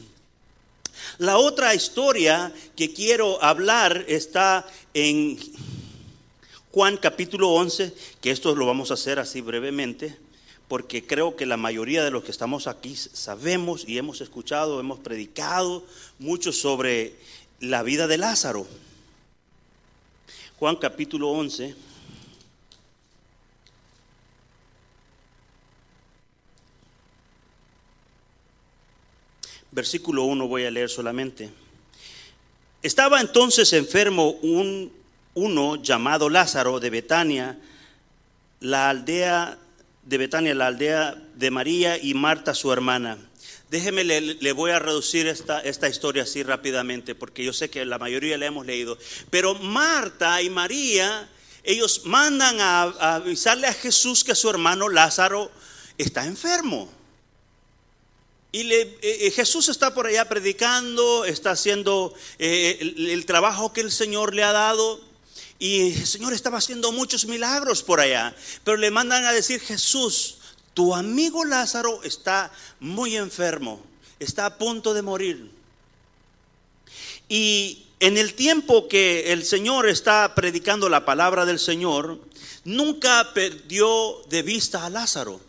La 1.17 1.37
otra 1.37 1.73
historia 1.73 2.53
que 2.75 2.91
quiero 2.91 3.41
hablar 3.41 4.03
está 4.09 4.67
en 4.93 5.39
Juan 6.71 6.97
capítulo 6.97 7.51
11, 7.51 7.93
que 8.19 8.31
esto 8.31 8.53
lo 8.53 8.65
vamos 8.65 8.91
a 8.91 8.95
hacer 8.95 9.17
así 9.17 9.39
brevemente 9.39 10.24
porque 10.67 11.05
creo 11.05 11.35
que 11.35 11.45
la 11.45 11.57
mayoría 11.57 12.03
de 12.03 12.11
los 12.11 12.23
que 12.23 12.31
estamos 12.31 12.67
aquí 12.67 12.95
sabemos 12.95 13.87
y 13.87 13.97
hemos 13.97 14.21
escuchado, 14.21 14.79
hemos 14.79 14.99
predicado 14.99 15.83
mucho 16.17 16.51
sobre 16.51 17.15
la 17.59 17.83
vida 17.83 18.07
de 18.07 18.17
Lázaro. 18.17 18.65
Juan 20.57 20.75
capítulo 20.77 21.29
11. 21.29 21.75
Versículo 29.71 30.23
1 30.23 30.47
voy 30.47 30.65
a 30.65 30.71
leer 30.71 30.89
solamente. 30.89 31.51
Estaba 32.81 33.19
entonces 33.19 33.73
enfermo 33.73 34.31
un, 34.41 34.91
uno 35.33 35.75
llamado 35.75 36.29
Lázaro 36.29 36.79
de 36.79 36.89
Betania, 36.89 37.59
la 38.61 38.89
aldea 38.89 39.59
de 40.05 40.17
Betania, 40.17 40.53
la 40.53 40.67
aldea 40.67 41.15
de 41.35 41.51
María 41.51 41.97
y 42.01 42.13
Marta, 42.13 42.53
su 42.53 42.71
hermana. 42.71 43.17
Déjeme, 43.69 44.03
le, 44.03 44.51
voy 44.51 44.71
a 44.71 44.79
reducir 44.79 45.27
esta, 45.27 45.59
esta 45.59 45.89
historia 45.89 46.23
así 46.23 46.43
rápidamente, 46.43 47.15
porque 47.15 47.43
yo 47.43 47.51
sé 47.51 47.69
que 47.69 47.83
la 47.83 47.97
mayoría 47.97 48.37
la 48.37 48.45
hemos 48.45 48.65
leído. 48.65 48.97
Pero 49.31 49.55
Marta 49.55 50.41
y 50.41 50.49
María, 50.51 51.27
ellos 51.63 52.03
mandan 52.05 52.61
a, 52.61 52.83
avisarle 53.15 53.67
a 53.67 53.73
Jesús 53.73 54.23
que 54.23 54.35
su 54.35 54.49
hermano 54.49 54.87
Lázaro 54.87 55.51
está 55.97 56.25
enfermo. 56.25 56.91
Y 58.51 58.71
eh, 58.71 58.97
eh, 59.01 59.31
Jesús 59.31 59.67
está 59.67 59.93
por 59.93 60.05
allá 60.05 60.29
predicando, 60.29 61.25
está 61.25 61.51
haciendo 61.51 62.13
eh, 62.37 62.77
el 62.79 63.25
trabajo 63.25 63.73
que 63.73 63.81
el 63.81 63.91
Señor 63.91 64.35
le 64.35 64.43
ha 64.43 64.51
dado. 64.51 65.01
Y 65.57 65.93
el 65.93 66.05
Señor 66.05 66.33
estaba 66.33 66.57
haciendo 66.57 66.91
muchos 66.91 67.25
milagros 67.25 67.81
por 67.83 67.99
allá. 67.99 68.35
Pero 68.63 68.77
le 68.77 68.91
mandan 68.91 69.23
a 69.25 69.31
decir, 69.31 69.59
Jesús, 69.61 70.37
tu 70.73 70.93
amigo 70.93 71.45
Lázaro 71.45 72.03
está 72.03 72.51
muy 72.79 73.15
enfermo, 73.15 73.81
está 74.19 74.45
a 74.45 74.57
punto 74.57 74.93
de 74.93 75.01
morir. 75.01 75.51
Y 77.29 77.85
en 77.99 78.17
el 78.17 78.33
tiempo 78.33 78.87
que 78.87 79.31
el 79.31 79.45
Señor 79.45 79.87
está 79.87 80.35
predicando 80.35 80.89
la 80.89 81.05
palabra 81.05 81.45
del 81.45 81.59
Señor, 81.59 82.19
nunca 82.65 83.31
perdió 83.33 84.21
de 84.27 84.41
vista 84.43 84.85
a 84.85 84.89
Lázaro. 84.89 85.39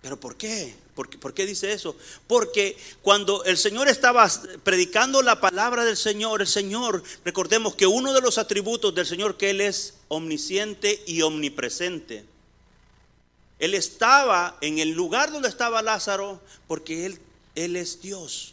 ¿Pero 0.00 0.18
por 0.18 0.36
qué? 0.36 0.81
¿Por 0.94 1.32
qué, 1.32 1.46
dice 1.46 1.72
eso? 1.72 1.96
Porque 2.26 2.76
cuando 3.00 3.44
el 3.44 3.56
Señor 3.56 3.88
estaba 3.88 4.30
predicando 4.62 5.22
la 5.22 5.40
palabra 5.40 5.86
del 5.86 5.96
Señor, 5.96 6.42
el 6.42 6.46
Señor, 6.46 7.02
recordemos 7.24 7.74
que 7.74 7.86
uno 7.86 8.12
de 8.12 8.20
los 8.20 8.36
atributos 8.36 8.94
del 8.94 9.06
Señor 9.06 9.38
que 9.38 9.50
Él 9.50 9.62
es 9.62 9.94
omnisciente 10.08 11.02
y 11.06 11.22
omnipresente. 11.22 12.26
Él 13.58 13.72
estaba 13.72 14.58
en 14.60 14.80
el 14.80 14.90
lugar 14.90 15.32
donde 15.32 15.48
estaba 15.48 15.80
Lázaro 15.80 16.40
porque 16.66 17.06
Él, 17.06 17.18
él 17.54 17.76
es 17.76 18.02
Dios. 18.02 18.51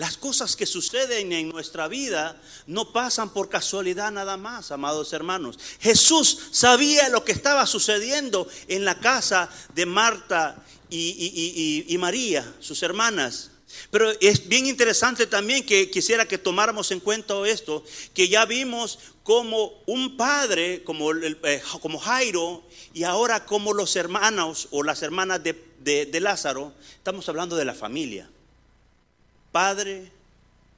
Las 0.00 0.16
cosas 0.16 0.56
que 0.56 0.64
suceden 0.64 1.30
en 1.30 1.50
nuestra 1.50 1.86
vida 1.86 2.40
no 2.66 2.90
pasan 2.90 3.34
por 3.34 3.50
casualidad 3.50 4.10
nada 4.10 4.38
más, 4.38 4.70
amados 4.70 5.12
hermanos. 5.12 5.58
Jesús 5.78 6.38
sabía 6.52 7.10
lo 7.10 7.22
que 7.22 7.32
estaba 7.32 7.66
sucediendo 7.66 8.48
en 8.66 8.86
la 8.86 8.98
casa 8.98 9.50
de 9.74 9.84
Marta 9.84 10.64
y, 10.88 11.94
María, 11.98 12.50
sus 12.60 12.82
hermanas. 12.82 13.50
Pero 13.90 14.10
es 14.22 14.48
bien 14.48 14.64
interesante 14.64 15.26
también 15.26 15.66
que 15.66 15.90
quisiera 15.90 16.26
que 16.26 16.38
tomáramos 16.38 16.90
en 16.92 17.00
cuenta 17.00 17.34
esto, 17.46 17.84
que 18.14 18.30
ya 18.30 18.46
vimos 18.46 19.00
como 19.22 19.82
un 19.84 20.16
padre, 20.16 20.82
como, 20.82 21.12
eh, 21.12 21.62
como 21.82 21.98
Jairo, 21.98 22.66
y 22.94 23.02
ahora 23.02 23.44
como 23.44 23.74
los 23.74 23.94
hermanos 23.96 24.68
o 24.70 24.82
las 24.82 25.02
hermanas 25.02 25.42
de 25.42 26.20
Lázaro, 26.22 26.72
estamos 26.96 27.28
hablando 27.28 27.54
de 27.54 27.66
la 27.66 27.74
familia. 27.74 28.30
Padre 29.52 30.10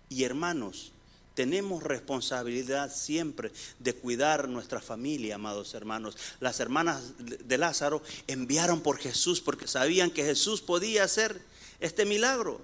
y 0.09 0.25
hermanos, 0.25 0.93
tenemos 1.35 1.83
responsabilidad 1.83 2.95
siempre 2.95 3.51
de 3.79 3.95
cuidar 3.95 4.49
nuestra 4.49 4.81
familia, 4.81 5.37
amados 5.37 5.75
hermanos. 5.75 6.17
Las 6.41 6.61
hermanas 6.61 7.15
de 7.19 7.59
Lázaro 7.59 8.03
enviaron 8.27 8.81
por 8.81 8.99
Jesús 8.99 9.41
porque 9.41 9.67
sabían 9.67 10.11
que 10.11 10.25
Jesús 10.25 10.61
podía 10.61 11.05
hacer 11.05 11.41
este 11.81 12.05
milagro. 12.05 12.61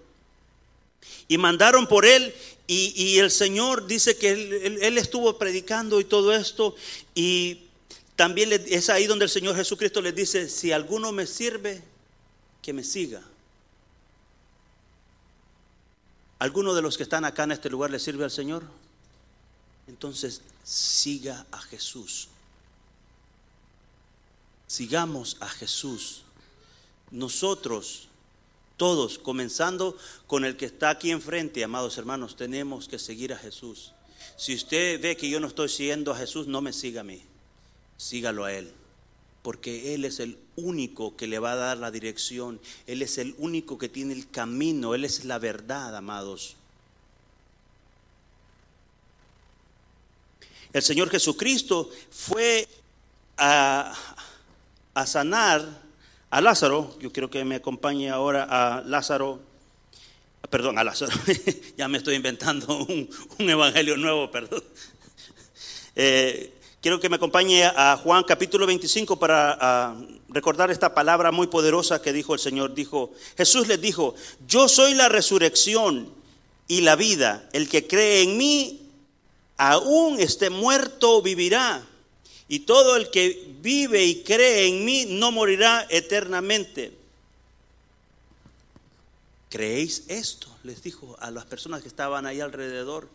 Y 1.29 1.39
mandaron 1.39 1.87
por 1.87 2.05
él 2.05 2.35
y, 2.67 3.19
el 3.19 3.31
Señor 3.31 3.87
dice 3.87 4.17
que 4.19 4.31
él, 4.31 4.99
estuvo 4.99 5.39
predicando 5.39 6.01
y 6.01 6.05
todo 6.05 6.35
esto. 6.35 6.75
Y 7.15 7.63
también 8.17 8.53
es 8.53 8.91
ahí 8.91 9.07
donde 9.07 9.25
el 9.25 9.31
Señor 9.31 9.57
Jesucristo 9.57 10.03
les 10.03 10.15
dice, 10.15 10.49
si 10.49 10.73
alguno 10.73 11.13
me 11.13 11.27
sirve, 11.27 11.83
que 12.61 12.73
me 12.73 12.85
siga. 12.85 13.23
¿Alguno 16.39 16.75
de 16.75 16.83
los 16.83 16.97
que 16.97 17.03
están 17.03 17.25
acá 17.25 17.45
en 17.45 17.53
este 17.53 17.71
lugar 17.71 17.91
le 17.91 17.99
sirve 17.99 18.25
al 18.25 18.31
Señor? 18.31 18.65
Entonces 19.87 20.43
siga 20.63 21.47
a 21.51 21.59
Jesús. 21.59 22.29
Sigamos 24.67 25.37
a 25.41 25.49
Jesús. 25.49 26.23
Nosotros, 27.11 28.09
todos, 28.77 29.19
comenzando 29.19 29.97
con 30.27 30.45
el 30.45 30.57
que 30.57 30.67
está 30.67 30.91
aquí 30.91 31.11
enfrente, 31.11 31.65
amados 31.65 31.99
hermanos, 31.99 32.37
tenemos 32.37 32.87
que 32.87 32.99
seguir 32.99 33.33
a 33.33 33.39
Jesús. 33.39 33.93
Si 34.37 34.55
usted 34.55 35.01
ve 35.01 35.17
que 35.17 35.31
yo 35.31 35.41
no 35.41 35.49
estoy 35.49 35.69
siguiendo 35.69 36.13
a 36.13 36.17
Jesús, 36.17 36.47
no 36.47 36.61
me 36.61 36.73
siga 36.73 37.01
a 37.01 37.05
mí, 37.05 37.23
sígalo 37.97 38.45
a 38.45 38.53
Él 38.53 38.73
porque 39.43 39.95
Él 39.95 40.05
es 40.05 40.21
el 40.21 40.39
único 40.57 41.17
que 41.17 41.27
le 41.27 41.39
va 41.39 41.53
a 41.53 41.57
dar 41.57 41.79
la 41.79 41.91
dirección, 41.91 42.61
Él 42.87 43.03
es 43.03 43.19
el 43.19 43.35
único 43.39 43.79
que 43.79 43.89
tiene 43.89 44.13
el 44.13 44.29
camino, 44.31 44.95
Él 44.95 45.05
es 45.05 45.25
la 45.25 45.39
verdad, 45.39 45.97
amados. 45.97 46.57
El 50.73 50.83
Señor 50.83 51.09
Jesucristo 51.11 51.91
fue 52.11 52.69
a, 53.37 53.95
sanar 55.07 55.83
a 56.31 56.41
Lázaro, 56.41 56.99
yo 57.01 57.13
quiero 57.13 57.31
que 57.31 57.45
me 57.45 57.57
acompañe 57.57 58.11
ahora 58.11 58.47
a 58.51 58.83
Lázaro 58.83 59.49
Perdón, 60.51 60.79
a 60.79 60.85
Lázaro. 60.85 61.13
ya 61.77 61.89
me 61.89 61.99
estoy 61.99 62.15
inventando 62.15 62.79
un, 62.79 63.11
evangelio 63.39 63.97
nuevo, 63.97 64.31
perdón. 64.31 64.63
Eh, 65.95 66.58
quiero 66.81 67.01
que 67.01 67.09
me 67.09 67.17
acompañe 67.17 67.65
a 67.65 67.99
Juan 68.03 68.25
capítulo 68.25 68.67
25 68.67 69.19
para 69.19 69.97
recordar 70.29 70.71
esta 70.71 70.95
palabra 70.95 71.33
muy 71.33 71.47
poderosa 71.47 72.01
que 72.01 72.13
dijo 72.13 72.35
el 72.35 72.41
Señor. 72.41 72.75
Dijo, 72.75 73.13
Jesús 73.37 73.69
les 73.69 73.81
dijo, 73.81 74.15
yo 74.47 74.69
soy 74.69 74.95
la 74.95 75.09
resurrección 75.09 76.13
y 76.67 76.83
la 76.83 76.97
vida. 76.97 77.49
El 77.53 77.69
que 77.69 77.87
cree 77.87 78.23
en 78.23 78.37
mí, 78.37 78.91
aún 79.57 80.21
esté 80.21 80.51
muerto, 80.51 81.23
vivirá. 81.23 81.85
Y 82.47 82.61
todo 82.61 82.97
el 82.97 83.11
que 83.11 83.55
vive 83.61 84.05
y 84.05 84.23
cree 84.23 84.69
en 84.69 84.85
mí 84.85 85.07
no 85.09 85.33
morirá 85.33 85.87
eternamente. 85.91 86.97
¿Creéis 89.51 90.05
esto? 90.09 90.49
Les 90.63 90.83
dijo 90.83 91.17
a 91.21 91.31
las 91.31 91.47
personas 91.47 91.83
que 91.83 91.89
estaban 91.89 92.27
ahí 92.27 92.41
alrededor. 92.41 93.09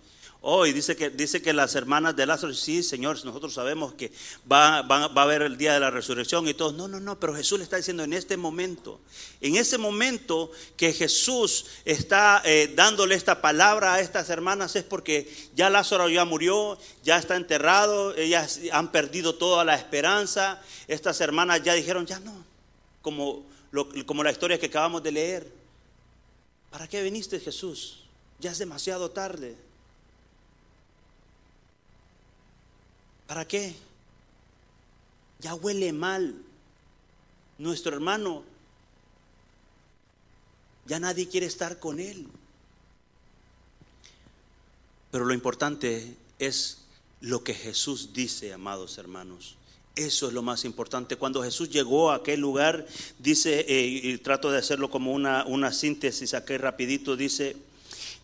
Oh, 0.45 0.65
dice 0.65 0.97
que, 0.97 1.09
dice 1.09 1.41
que 1.41 1.53
las 1.53 1.73
hermanas 1.73 2.17
de 2.17 2.25
Lázaro, 2.25 2.53
sí, 2.53 2.83
Señor, 2.83 3.23
nosotros 3.23 3.53
sabemos 3.53 3.93
que 3.93 4.11
va, 4.51 4.81
va, 4.81 5.05
a 5.05 5.21
haber 5.21 5.41
el 5.41 5.55
día 5.55 5.73
de 5.73 5.79
la 5.79 5.89
resurrección 5.89 6.45
y 6.49 6.53
todo. 6.53 6.73
No, 6.73 6.89
no, 6.89 6.99
no, 6.99 7.17
pero 7.17 7.33
Jesús 7.33 7.59
le 7.59 7.63
está 7.63 7.77
diciendo 7.77 8.03
en 8.03 8.11
este 8.11 8.35
momento, 8.35 8.99
en 9.39 9.55
ese 9.55 9.77
momento 9.77 10.51
que 10.75 10.91
Jesús 10.91 11.67
está 11.85 12.41
eh, 12.43 12.73
dándole 12.75 13.15
esta 13.15 13.39
palabra 13.39 13.93
a 13.93 14.01
estas 14.01 14.29
hermanas 14.29 14.75
es 14.75 14.83
porque 14.83 15.33
ya 15.55 15.69
Lázaro 15.69 16.09
ya 16.09 16.25
murió, 16.25 16.77
ya 17.05 17.17
está 17.17 17.37
enterrado, 17.37 18.13
ellas 18.17 18.59
han 18.73 18.91
perdido 18.91 19.35
toda 19.35 19.63
la 19.63 19.75
esperanza. 19.75 20.61
Estas 20.89 21.21
hermanas 21.21 21.63
ya 21.63 21.73
dijeron, 21.73 22.05
ya 22.05 22.19
no, 22.19 22.35
como, 23.01 23.45
como 24.05 24.25
la 24.25 24.31
historia 24.31 24.59
que 24.59 24.65
acabamos 24.65 25.01
de 25.03 25.11
leer. 25.13 25.49
¿Para 26.69 26.89
qué 26.89 27.01
viniste 27.01 27.39
Jesús? 27.39 28.03
Ya 28.39 28.51
es 28.51 28.57
demasiado 28.57 29.09
tarde. 29.09 29.55
¿Para 33.27 33.47
qué? 33.47 33.75
Ya 35.39 35.55
huele 35.55 35.93
mal. 35.93 36.35
Nuestro 37.57 37.93
hermano, 37.93 38.43
ya 40.85 40.99
nadie 40.99 41.27
quiere 41.27 41.45
estar 41.45 41.79
con 41.79 41.99
él. 41.99 42.27
Pero 45.11 45.25
lo 45.25 45.33
importante 45.33 46.15
es 46.39 46.79
lo 47.21 47.43
que 47.43 47.53
Jesús 47.53 48.13
dice, 48.13 48.51
amados 48.51 48.97
hermanos. 48.97 49.55
Eso 49.95 50.27
es 50.27 50.33
lo 50.33 50.41
más 50.41 50.65
importante. 50.65 51.17
Cuando 51.17 51.43
Jesús 51.43 51.69
llegó 51.69 52.11
a 52.11 52.15
aquel 52.15 52.39
lugar, 52.39 52.87
dice, 53.19 53.65
eh, 53.67 53.85
y 53.85 54.17
trato 54.17 54.49
de 54.49 54.57
hacerlo 54.57 54.89
como 54.89 55.13
una, 55.13 55.45
una 55.45 55.71
síntesis 55.71 56.33
aquí 56.33 56.57
rapidito, 56.57 57.15
dice, 57.15 57.55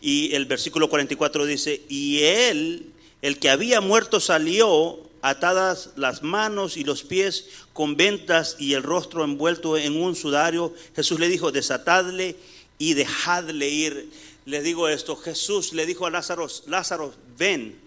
y 0.01 0.33
el 0.33 0.45
versículo 0.45 0.89
44 0.89 1.45
dice, 1.45 1.83
y 1.87 2.21
él, 2.23 2.91
el 3.21 3.39
que 3.39 3.49
había 3.49 3.81
muerto, 3.81 4.19
salió 4.19 4.99
atadas 5.21 5.91
las 5.95 6.23
manos 6.23 6.77
y 6.77 6.83
los 6.83 7.03
pies 7.03 7.45
con 7.73 7.97
ventas 7.97 8.55
y 8.59 8.73
el 8.73 8.83
rostro 8.83 9.23
envuelto 9.23 9.77
en 9.77 10.01
un 10.01 10.15
sudario. 10.15 10.73
Jesús 10.95 11.19
le 11.19 11.27
dijo, 11.27 11.51
desatadle 11.51 12.35
y 12.77 12.93
dejadle 12.93 13.67
ir. 13.69 14.09
Le 14.45 14.61
digo 14.61 14.87
esto, 14.87 15.15
Jesús 15.15 15.73
le 15.73 15.85
dijo 15.85 16.05
a 16.05 16.09
Lázaro, 16.09 16.47
Lázaro, 16.67 17.13
ven. 17.37 17.77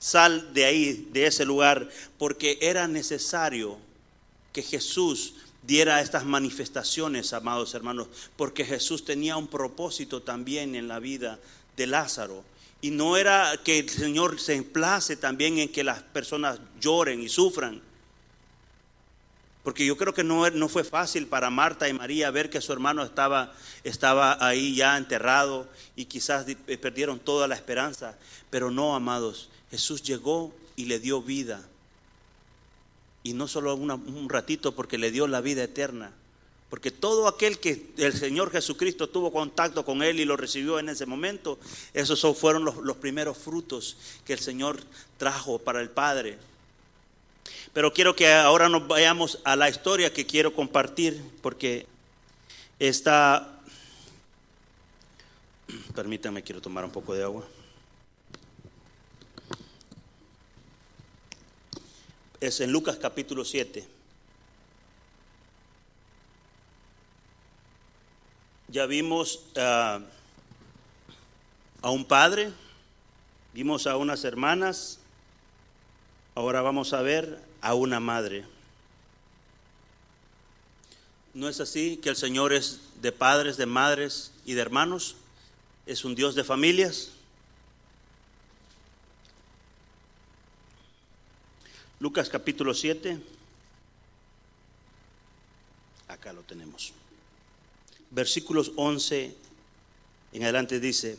Sal 0.00 0.54
de 0.54 0.64
ahí, 0.64 1.08
de 1.12 1.26
ese 1.26 1.44
lugar, 1.44 1.88
porque 2.18 2.56
era 2.60 2.86
necesario 2.86 3.78
que 4.52 4.62
Jesús 4.62 5.34
diera 5.64 6.00
estas 6.00 6.24
manifestaciones, 6.24 7.32
amados 7.32 7.74
hermanos, 7.74 8.06
porque 8.36 8.64
Jesús 8.64 9.04
tenía 9.04 9.36
un 9.36 9.48
propósito 9.48 10.22
también 10.22 10.76
en 10.76 10.86
la 10.86 11.00
vida 11.00 11.40
de 11.76 11.88
Lázaro. 11.88 12.44
Y 12.80 12.90
no 12.90 13.16
era 13.16 13.60
que 13.64 13.80
el 13.80 13.88
Señor 13.88 14.38
se 14.40 14.54
emplace 14.54 15.16
también 15.16 15.58
en 15.58 15.72
que 15.72 15.82
las 15.82 16.02
personas 16.02 16.60
lloren 16.80 17.20
y 17.20 17.28
sufran. 17.28 17.82
Porque 19.64 19.84
yo 19.84 19.96
creo 19.96 20.14
que 20.14 20.24
no, 20.24 20.48
no 20.50 20.68
fue 20.68 20.84
fácil 20.84 21.26
para 21.26 21.50
Marta 21.50 21.88
y 21.88 21.92
María 21.92 22.30
ver 22.30 22.48
que 22.48 22.60
su 22.60 22.72
hermano 22.72 23.02
estaba, 23.02 23.52
estaba 23.84 24.38
ahí 24.46 24.76
ya 24.76 24.96
enterrado 24.96 25.68
y 25.96 26.06
quizás 26.06 26.46
perdieron 26.80 27.18
toda 27.18 27.48
la 27.48 27.56
esperanza. 27.56 28.16
Pero 28.48 28.70
no, 28.70 28.94
amados, 28.94 29.50
Jesús 29.70 30.02
llegó 30.02 30.54
y 30.76 30.86
le 30.86 31.00
dio 31.00 31.20
vida. 31.20 31.68
Y 33.24 33.34
no 33.34 33.48
solo 33.48 33.74
un 33.74 34.28
ratito 34.30 34.74
porque 34.74 34.96
le 34.96 35.10
dio 35.10 35.26
la 35.26 35.40
vida 35.40 35.64
eterna. 35.64 36.12
Porque 36.70 36.90
todo 36.90 37.28
aquel 37.28 37.58
que 37.58 37.90
el 37.96 38.12
Señor 38.12 38.50
Jesucristo 38.50 39.08
tuvo 39.08 39.32
contacto 39.32 39.84
con 39.84 40.02
él 40.02 40.20
y 40.20 40.24
lo 40.24 40.36
recibió 40.36 40.78
en 40.78 40.90
ese 40.90 41.06
momento, 41.06 41.58
esos 41.94 42.20
fueron 42.38 42.64
los, 42.64 42.96
primeros 42.98 43.38
frutos 43.38 43.96
que 44.26 44.34
el 44.34 44.38
Señor 44.38 44.82
trajo 45.16 45.58
para 45.58 45.80
el 45.80 45.88
Padre. 45.88 46.38
Pero 47.72 47.92
quiero 47.92 48.14
que 48.14 48.30
ahora 48.30 48.68
nos 48.68 48.86
vayamos 48.86 49.40
a 49.44 49.56
la 49.56 49.70
historia 49.70 50.12
que 50.12 50.26
quiero 50.26 50.52
compartir, 50.52 51.22
porque 51.40 51.86
está, 52.78 53.60
permítanme, 55.94 56.42
quiero 56.42 56.60
tomar 56.60 56.84
un 56.84 56.90
poco 56.90 57.14
de 57.14 57.22
agua. 57.22 57.46
es 62.40 62.60
en 62.60 62.70
Lucas 62.70 62.96
capítulo 62.96 63.44
7. 63.44 63.97
Ya 68.70 68.84
vimos 68.84 69.40
ah, 69.56 70.00
a 71.80 71.90
un 71.90 72.04
padre, 72.04 72.52
vimos 73.54 73.86
a 73.86 73.96
unas 73.96 74.24
hermanas, 74.24 74.98
ahora 76.34 76.60
vamos 76.60 76.92
a 76.92 77.00
ver 77.00 77.42
a 77.62 77.72
una 77.72 77.98
madre. 77.98 78.44
¿No 81.32 81.48
es 81.48 81.60
así 81.60 81.96
que 81.96 82.10
el 82.10 82.16
Señor 82.16 82.52
es 82.52 82.80
de 83.00 83.10
padres, 83.10 83.56
de 83.56 83.64
madres 83.64 84.32
y 84.44 84.52
de 84.52 84.60
hermanos? 84.60 85.16
¿Es 85.86 86.04
un 86.04 86.14
Dios 86.14 86.34
de 86.34 86.44
familias? 86.44 87.12
Lucas 92.00 92.28
capítulo 92.28 92.74
7. 92.74 93.18
Acá 96.08 96.34
lo 96.34 96.42
tenemos. 96.42 96.92
Versículos 98.10 98.72
11 98.76 99.34
en 100.32 100.42
adelante 100.42 100.80
dice, 100.80 101.18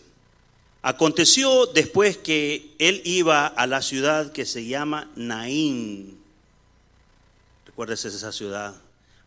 aconteció 0.82 1.66
después 1.68 2.18
que 2.18 2.76
él 2.80 3.02
iba 3.06 3.48
a 3.48 3.68
la 3.68 3.82
ciudad 3.82 4.32
que 4.32 4.46
se 4.46 4.66
llama 4.66 5.10
Naín. 5.16 6.20
Recuérdese 7.66 8.10
esa 8.10 8.32
ciudad. 8.32 8.76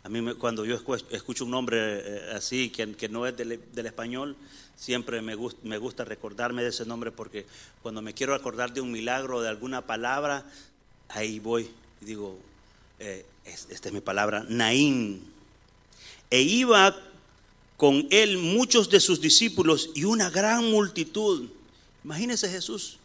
A 0.05 0.09
mí 0.09 0.35
cuando 0.35 0.65
yo 0.65 0.79
escucho 1.11 1.45
un 1.45 1.51
nombre 1.51 1.79
eh, 1.79 2.33
así, 2.35 2.71
que, 2.71 3.09
no 3.09 3.27
es 3.27 3.37
del, 3.37 3.61
español, 3.87 4.37
siempre 4.77 5.23
me 5.23 5.35
gusta, 5.35 5.61
me 5.63 5.79
gusta 5.79 6.05
recordarme 6.05 6.63
de 6.63 6.71
ese 6.71 6.85
nombre 6.85 7.13
porque 7.13 7.47
cuando 7.83 8.03
me 8.03 8.15
quiero 8.15 8.35
acordar 8.35 8.73
de 8.73 8.81
un 8.81 8.91
milagro, 8.91 9.41
de 9.41 9.49
alguna 9.49 9.83
palabra, 9.83 10.45
ahí 11.09 11.39
voy 11.39 11.71
y 12.01 12.05
digo, 12.05 12.39
eh, 12.99 13.25
esta 13.45 13.89
es 13.89 13.95
mi 13.95 14.01
palabra, 14.01 14.45
Naín. 14.49 15.23
E 16.31 16.41
iba 16.41 16.97
con 17.83 18.07
él 18.11 18.39
muchos 18.39 18.91
de 18.91 19.01
sus 19.01 19.21
discípulos 19.21 19.91
y 19.97 20.05
una 20.05 20.31
gran 20.31 20.71
multitud. 20.71 21.49
Imagínense 22.05 22.49
Jesús. 22.49 22.99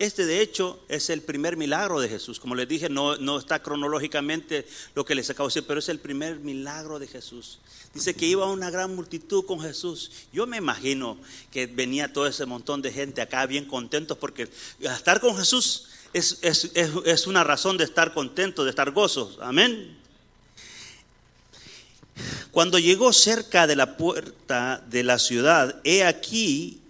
Este 0.00 0.26
de 0.26 0.40
hecho 0.40 0.80
es 0.88 1.10
el 1.10 1.22
primer 1.22 1.56
milagro 1.56 2.00
de 2.00 2.08
Jesús. 2.08 2.40
Como 2.40 2.56
les 2.56 2.66
dije, 2.66 2.88
no, 2.88 3.18
no 3.18 3.38
está 3.38 3.62
cronológicamente 3.62 4.66
lo 4.96 5.04
que 5.04 5.14
les 5.14 5.30
acabo 5.30 5.48
de 5.48 5.50
decir, 5.50 5.64
pero 5.64 5.78
es 5.78 5.88
el 5.88 6.00
primer 6.00 6.40
milagro 6.40 6.98
de 6.98 7.06
Jesús. 7.06 7.60
Dice 7.94 8.14
que 8.14 8.26
iba 8.26 8.50
una 8.50 8.68
gran 8.68 8.96
multitud 8.96 9.46
con 9.46 9.60
Jesús. 9.60 10.10
Yo 10.32 10.44
me 10.44 10.56
imagino 10.56 11.16
que 11.52 11.68
venía 11.68 12.12
todo 12.12 12.26
ese 12.26 12.46
montón 12.46 12.82
de 12.82 12.90
gente 12.90 13.22
acá 13.22 13.46
bien 13.46 13.64
contentos 13.64 14.18
porque 14.18 14.48
estar 14.80 15.20
con 15.20 15.36
Jesús 15.36 15.86
es, 16.12 17.26
una 17.28 17.44
razón 17.44 17.76
de 17.76 17.84
estar 17.84 18.12
contento, 18.12 18.64
de 18.64 18.70
estar 18.70 18.90
gozosos. 18.90 19.38
Amén. 19.40 19.99
Cuando 22.50 22.78
llegó 22.78 23.12
cerca 23.12 23.66
de 23.66 23.76
la 23.76 23.96
puerta 23.96 24.82
de 24.88 25.04
la 25.04 25.18
ciudad, 25.18 25.80
he 25.84 26.04
aquí, 26.04 26.80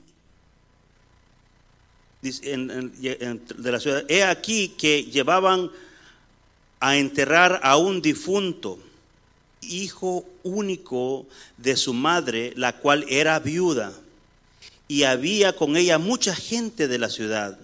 de 2.23 3.71
la 3.73 3.81
ciudad, 3.81 4.05
he 4.09 4.25
aquí 4.25 4.69
que 4.79 5.05
llevaban 5.05 5.71
a 6.81 6.97
enterrar 6.97 7.61
a 7.63 7.77
un 7.77 8.01
difunto, 8.01 8.79
hijo 9.61 10.27
único 10.43 11.27
de 11.59 11.77
su 11.77 11.93
madre, 11.93 12.55
la 12.57 12.79
cual 12.79 13.05
era 13.09 13.39
viuda, 13.39 13.93
y 14.89 15.03
había 15.03 15.55
con 15.55 15.77
ella 15.77 15.99
mucha 15.99 16.35
gente 16.35 16.89
de 16.89 16.99
la 16.99 17.11
ciudad. 17.11 17.59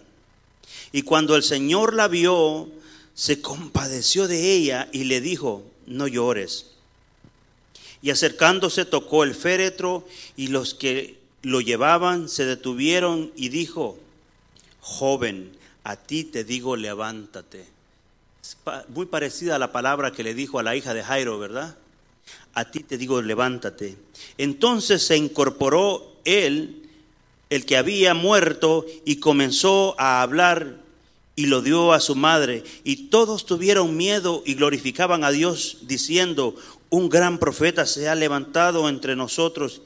Y 0.93 1.03
cuando 1.03 1.35
el 1.35 1.43
Señor 1.43 1.95
la 1.95 2.09
vio, 2.09 2.69
se 3.15 3.41
compadeció 3.41 4.29
de 4.29 4.53
ella 4.53 4.89
y 4.93 5.05
le 5.05 5.23
dijo, 5.23 5.65
no 5.87 6.07
llores. 6.07 6.76
Y 8.07 8.11
acercándose 8.11 8.85
tocó 8.85 9.25
el 9.25 9.35
féretro 9.35 10.07
y 10.37 10.47
los 10.47 10.75
que 10.75 11.19
lo 11.43 11.61
llevaban, 11.61 12.29
se 12.29 12.45
detuvieron 12.45 13.33
y 13.35 13.49
dijo, 13.49 13.99
joven, 14.79 15.51
a 15.83 15.97
ti 15.97 16.23
te 16.23 16.45
digo, 16.45 16.77
levántate. 16.77 17.67
Muy 18.91 19.07
parecida 19.07 19.57
a 19.57 19.59
la 19.59 19.73
palabra 19.73 20.13
que 20.13 20.23
le 20.23 20.35
dijo 20.35 20.61
a 20.61 20.63
la 20.63 20.77
hija 20.77 20.95
de 20.95 21.03
Jairo, 21.03 21.41
¿verdad? 21.41 21.77
A 22.55 22.71
ti 22.71 22.85
te 22.85 22.97
digo, 22.97 23.21
levántate. 23.23 23.97
Entonces 24.39 25.05
se 25.05 25.17
incorporó 25.17 26.15
él, 26.25 26.89
el 27.51 27.67
que 27.67 27.77
había 27.77 28.15
muerto, 28.15 28.87
y 29.05 29.17
comenzó 29.17 29.97
a 29.99 30.23
hablar 30.23 30.77
y 31.37 31.47
lo 31.47 31.63
dio 31.63 31.93
a 31.93 32.01
su 32.01 32.17
madre. 32.17 32.65
Y 32.83 33.09
todos 33.09 33.47
tuvieron 33.47 33.97
miedo 33.97 34.43
y 34.45 34.55
glorificaban 34.55 35.23
a 35.23 35.31
Dios, 35.31 35.79
diciendo, 35.83 36.57
un 36.91 37.09
gran 37.09 37.39
profeta 37.39 37.87
se 37.87 38.09
ha 38.09 38.15
levantado 38.15 38.89
entre 38.89 39.15
nosotros 39.15 39.83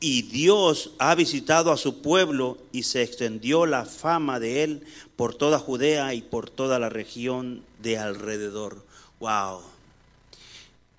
y 0.00 0.22
Dios 0.22 0.92
ha 0.98 1.14
visitado 1.14 1.72
a 1.72 1.76
su 1.76 2.02
pueblo 2.02 2.58
y 2.72 2.84
se 2.84 3.02
extendió 3.02 3.66
la 3.66 3.84
fama 3.84 4.38
de 4.38 4.62
él 4.62 4.86
por 5.16 5.34
toda 5.34 5.58
Judea 5.58 6.14
y 6.14 6.22
por 6.22 6.50
toda 6.50 6.78
la 6.78 6.88
región 6.88 7.64
de 7.80 7.98
alrededor. 7.98 8.84
Wow. 9.18 9.60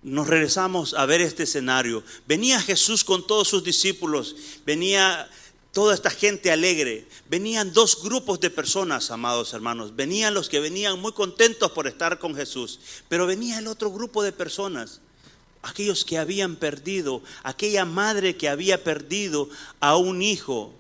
Nos 0.02 0.28
regresamos 0.28 0.94
a 0.94 1.06
ver 1.06 1.22
este 1.22 1.44
escenario. 1.44 2.04
Venía 2.28 2.62
Jesús 2.62 3.04
con 3.04 3.26
todos 3.26 3.48
sus 3.48 3.64
discípulos, 3.64 4.36
venía 4.66 5.30
toda 5.72 5.94
esta 5.94 6.10
gente 6.10 6.52
alegre. 6.52 7.08
Venían 7.30 7.74
dos 7.74 8.02
grupos 8.02 8.40
de 8.40 8.50
personas, 8.50 9.12
amados 9.12 9.54
hermanos. 9.54 9.96
Venían 9.96 10.34
los 10.34 10.50
que 10.50 10.60
venían 10.60 11.00
muy 11.00 11.14
contentos 11.14 11.72
por 11.72 11.88
estar 11.88 12.20
con 12.20 12.36
Jesús, 12.36 12.80
pero 13.08 13.26
venía 13.26 13.60
el 13.60 13.68
otro 13.68 13.92
grupo 13.92 14.24
de 14.24 14.32
personas 14.32 15.02
aquellos 15.62 16.06
que 16.06 16.18
habían 16.18 16.56
perdido, 16.56 17.22
aquella 17.44 17.86
madre 17.86 18.38
que 18.38 18.50
había 18.50 18.84
perdido 18.84 19.50
a 19.80 19.98
un 19.98 20.22
hijo. 20.22 20.74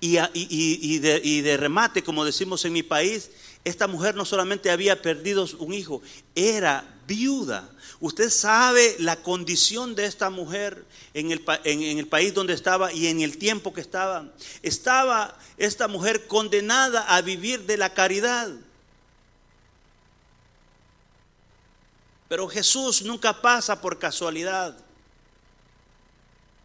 Y, 0.00 0.98
de, 0.98 1.56
remate, 1.56 2.02
como 2.02 2.24
decimos 2.24 2.64
en 2.64 2.72
mi 2.72 2.82
país, 2.82 3.30
esta 3.64 3.86
mujer 3.86 4.14
no 4.14 4.24
solamente 4.24 4.70
había 4.70 5.02
perdido 5.02 5.46
un 5.58 5.74
hijo, 5.74 6.02
era 6.34 7.00
viuda. 7.06 7.70
Usted 8.00 8.30
sabe 8.30 8.94
la 9.00 9.16
condición 9.16 9.96
de 9.96 10.06
esta 10.06 10.30
mujer 10.30 10.84
en 11.14 11.32
el, 11.32 11.44
en 11.64 11.98
el, 11.98 12.06
país 12.06 12.32
donde 12.32 12.52
estaba 12.52 12.92
y 12.92 13.08
en 13.08 13.20
el 13.20 13.38
tiempo 13.38 13.72
que 13.72 13.80
estaba. 13.80 14.32
Estaba 14.62 15.36
esta 15.56 15.88
mujer 15.88 16.28
condenada 16.28 17.02
a 17.02 17.20
vivir 17.22 17.66
de 17.66 17.76
la 17.76 17.92
caridad. 17.92 18.50
Pero 22.28 22.46
Jesús 22.46 23.02
nunca 23.02 23.42
pasa 23.42 23.80
por 23.80 23.98
casualidad. 23.98 24.76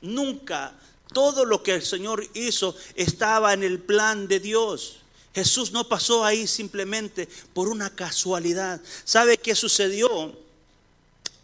Nunca. 0.02 0.78
Todo 1.14 1.46
lo 1.46 1.64
que 1.64 1.74
el 1.74 1.84
Señor 1.84 2.28
hizo 2.36 2.76
estaba 2.94 3.54
en 3.54 3.64
el 3.64 3.80
plan 3.80 4.28
de 4.28 4.40
Dios. 4.40 5.00
Jesús 5.34 5.72
no 5.72 5.88
pasó 5.90 6.24
ahí 6.24 6.46
simplemente 6.46 7.28
por 7.54 7.70
una 7.70 7.96
casualidad. 7.96 8.80
¿Sabe 9.04 9.38
qué 9.38 9.56
sucedió? 9.56 10.43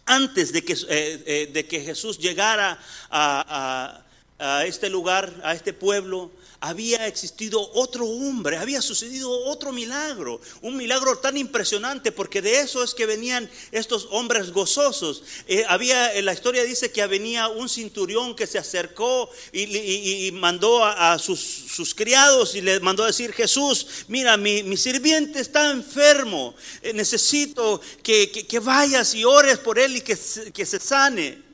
Antes 0.10 0.52
de 0.52 0.63
que, 0.63 0.74
eh, 0.74 1.24
eh, 1.28 1.50
de 1.54 1.67
que 1.67 1.82
Jesús 1.82 2.17
llegara 2.17 2.80
a, 3.12 4.02
a 4.39 4.65
este 4.65 4.89
lugar, 4.89 5.32
a 5.43 5.54
este 5.54 5.72
pueblo, 5.72 6.32
había 6.62 7.08
existido 7.08 7.72
otro 7.74 8.06
hombre, 8.06 8.58
había 8.58 8.82
sucedido 8.82 9.32
otro 9.45 9.72
milagro, 9.72 10.41
un 10.62 10.76
milagro 10.76 11.17
tan 11.17 11.38
impresionante, 11.38 12.12
porque 12.12 12.41
de 12.41 12.60
eso 12.60 12.84
es 12.84 12.93
que 12.93 13.06
venían 13.06 13.50
estos 13.72 14.08
hombres 14.12 14.52
gozosos. 14.52 15.24
Eh, 15.48 15.63
había, 15.67 16.13
en 16.15 16.26
la 16.26 16.34
historia 16.34 16.63
dice 16.63 16.91
que 16.91 17.06
venía 17.08 17.48
un 17.48 17.69
cinturión 17.69 18.36
que 18.36 18.48
se 18.48 18.58
acercó 18.58 19.30
y, 19.54 20.32
mandó 20.34 20.84
a, 20.84 21.17
sus, 21.17 21.93
criados 21.95 22.56
y 22.56 22.62
le 22.62 22.80
mandó 22.82 23.04
a 23.04 23.08
decir, 23.08 23.32
Jesús, 23.32 24.06
mira, 24.08 24.36
mi, 24.38 24.78
sirviente 24.78 25.39
está 25.39 25.72
enfermo, 25.72 26.56
eh, 26.82 26.93
necesito 26.93 27.82
que, 28.04 28.60
vayas 28.62 29.13
y 29.15 29.24
ores 29.24 29.58
por 29.60 29.80
él 29.80 29.98
y 29.98 30.02
que 30.02 30.15
se 30.15 30.80
sane. 30.80 31.48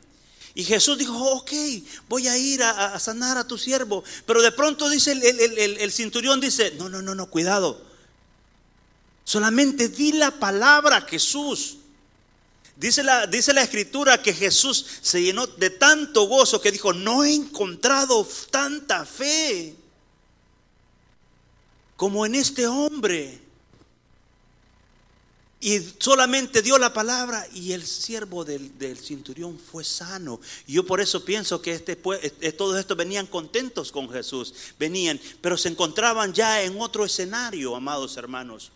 Y 0.56 0.63
Jesús 0.63 0.98
dijo, 0.98 1.13
ok, 1.34 1.52
voy 2.08 2.30
a 2.30 2.38
ir 2.38 2.63
a, 2.63 2.98
sanar 2.98 3.38
a 3.38 3.46
tu 3.46 3.58
siervo. 3.58 4.06
Pero 4.26 4.41
de 4.41 4.54
pronto 4.54 4.89
dice 4.89 5.12
el, 5.12 5.78
el, 5.78 5.91
centurión, 5.91 6.39
dice, 6.39 6.74
no, 6.78 6.88
no, 6.88 7.02
no, 7.02 7.13
no, 7.13 7.30
cuidado. 7.30 7.82
Solamente 9.26 9.89
di 9.89 10.13
la 10.13 10.32
palabra 10.32 11.02
Jesús. 11.02 11.78
Dice 12.78 13.04
la, 13.04 13.28
dice 13.28 13.54
la 13.54 13.63
escritura 13.63 14.22
que 14.22 14.34
Jesús 14.34 14.86
se 15.02 15.22
llenó 15.22 15.46
de 15.46 15.72
tanto 15.72 16.24
gozo 16.24 16.62
que 16.62 16.72
dijo, 16.72 16.94
no 16.94 17.26
he 17.26 17.34
encontrado 17.34 18.26
tanta 18.50 19.06
fe 19.06 19.76
como 21.98 22.26
en 22.26 22.36
este 22.36 22.65
hombre. 22.65 23.44
Y 25.65 25.80
solamente 25.97 26.62
dio 26.62 26.78
la 26.78 26.93
palabra 26.93 27.47
y 27.51 27.71
el 27.71 27.88
siervo 27.88 28.45
del, 28.45 28.99
cinturión 28.99 29.58
fue 29.58 29.84
sano. 29.84 30.39
Y 30.67 30.73
yo 30.73 30.86
por 30.86 31.01
eso 31.01 31.25
pienso 31.25 31.60
que 31.60 31.71
este, 31.71 31.95
todos 31.95 32.80
estos 32.80 32.95
venían 32.95 33.25
contentos 33.25 33.91
con 33.91 34.08
Jesús, 34.08 34.54
venían, 34.78 35.19
pero 35.41 35.58
se 35.58 35.69
encontraban 35.69 36.34
ya 36.34 36.62
en 36.62 36.80
otro 36.80 37.04
escenario, 37.04 37.75
amados 37.75 38.15
hermanos. 38.15 38.73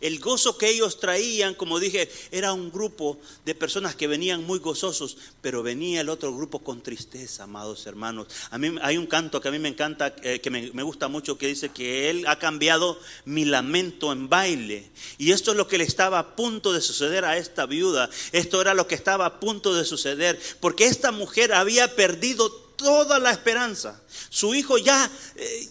El 0.00 0.20
gozo 0.20 0.58
que 0.58 0.68
ellos 0.68 1.00
traían, 1.00 1.54
como 1.54 1.78
dije, 1.78 2.10
era 2.30 2.52
un 2.52 2.70
grupo 2.70 3.18
de 3.44 3.54
personas 3.54 3.94
que 3.94 4.06
venían 4.06 4.44
muy 4.44 4.58
gozosos, 4.58 5.16
pero 5.40 5.62
venía 5.62 6.00
el 6.00 6.08
otro 6.08 6.34
grupo 6.34 6.60
con 6.60 6.82
tristeza, 6.82 7.44
amados 7.44 7.86
hermanos. 7.86 8.28
A 8.50 8.58
mí 8.58 8.74
hay 8.82 8.96
un 8.96 9.06
canto 9.06 9.40
que 9.40 9.48
a 9.48 9.50
mí 9.50 9.58
me 9.58 9.68
encanta, 9.68 10.14
eh, 10.22 10.40
que 10.40 10.50
me, 10.50 10.82
gusta 10.82 11.08
mucho, 11.08 11.38
que 11.38 11.46
dice 11.46 11.70
que 11.70 12.10
Él 12.10 12.26
ha 12.26 12.38
cambiado 12.38 12.98
mi 13.24 13.44
lamento 13.44 14.12
en 14.12 14.28
baile. 14.28 14.90
Y 15.18 15.32
esto 15.32 15.52
es 15.52 15.56
lo 15.56 15.68
que 15.68 15.78
le 15.78 15.84
estaba 15.84 16.18
a 16.18 16.36
punto 16.36 16.72
de 16.72 16.80
suceder 16.80 17.24
a 17.24 17.36
esta 17.36 17.66
viuda. 17.66 18.10
Esto 18.32 18.60
era 18.60 18.74
lo 18.74 18.86
que 18.86 18.94
estaba 18.94 19.26
a 19.26 19.40
punto 19.40 19.74
de 19.74 19.84
suceder, 19.84 20.40
porque 20.60 20.86
esta 20.86 21.12
mujer 21.12 21.52
había 21.52 21.94
perdido 21.94 22.50
toda 22.50 23.18
la 23.18 23.30
esperanza. 23.30 24.00
Su 24.28 24.54
hijo 24.54 24.78
ya, 24.78 25.10
eh, 25.36 25.68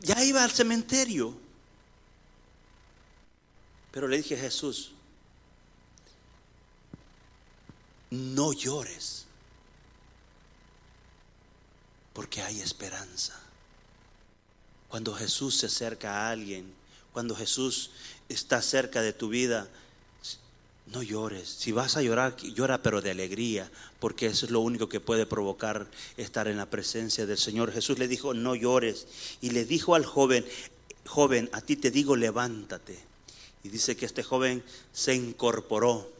ya 0.00 0.24
iba 0.24 0.44
al 0.44 0.50
cementerio. 0.50 1.47
Pero 3.98 4.06
le 4.06 4.18
dije 4.18 4.36
Jesús, 4.36 4.92
no 8.12 8.52
llores, 8.52 9.26
porque 12.12 12.40
hay 12.40 12.60
esperanza. 12.60 13.36
Cuando 14.86 15.12
Jesús 15.14 15.56
se 15.56 15.66
acerca 15.66 16.12
a 16.12 16.30
alguien, 16.30 16.72
cuando 17.12 17.34
Jesús 17.34 17.90
está 18.28 18.62
cerca 18.62 19.02
de 19.02 19.12
tu 19.12 19.30
vida, 19.30 19.66
no 20.86 21.02
llores. 21.02 21.48
Si 21.48 21.72
vas 21.72 21.96
a 21.96 22.02
llorar, 22.02 22.36
llora 22.36 22.80
pero 22.80 23.02
de 23.02 23.10
alegría, 23.10 23.68
porque 23.98 24.26
eso 24.26 24.46
es 24.46 24.52
lo 24.52 24.60
único 24.60 24.88
que 24.88 25.00
puede 25.00 25.26
provocar 25.26 25.90
estar 26.16 26.46
en 26.46 26.58
la 26.58 26.70
presencia 26.70 27.26
del 27.26 27.36
Señor. 27.36 27.72
Jesús 27.72 27.98
le 27.98 28.06
dijo, 28.06 28.32
no 28.32 28.54
llores. 28.54 29.08
Y 29.40 29.50
le 29.50 29.64
dijo 29.64 29.96
al 29.96 30.06
joven, 30.06 30.46
joven, 31.04 31.50
a 31.50 31.60
ti 31.62 31.74
te 31.74 31.90
digo, 31.90 32.14
levántate. 32.14 33.07
Y 33.68 33.70
dice 33.70 33.98
que 33.98 34.06
este 34.06 34.22
joven 34.22 34.64
se 34.94 35.14
incorporó. 35.14 36.10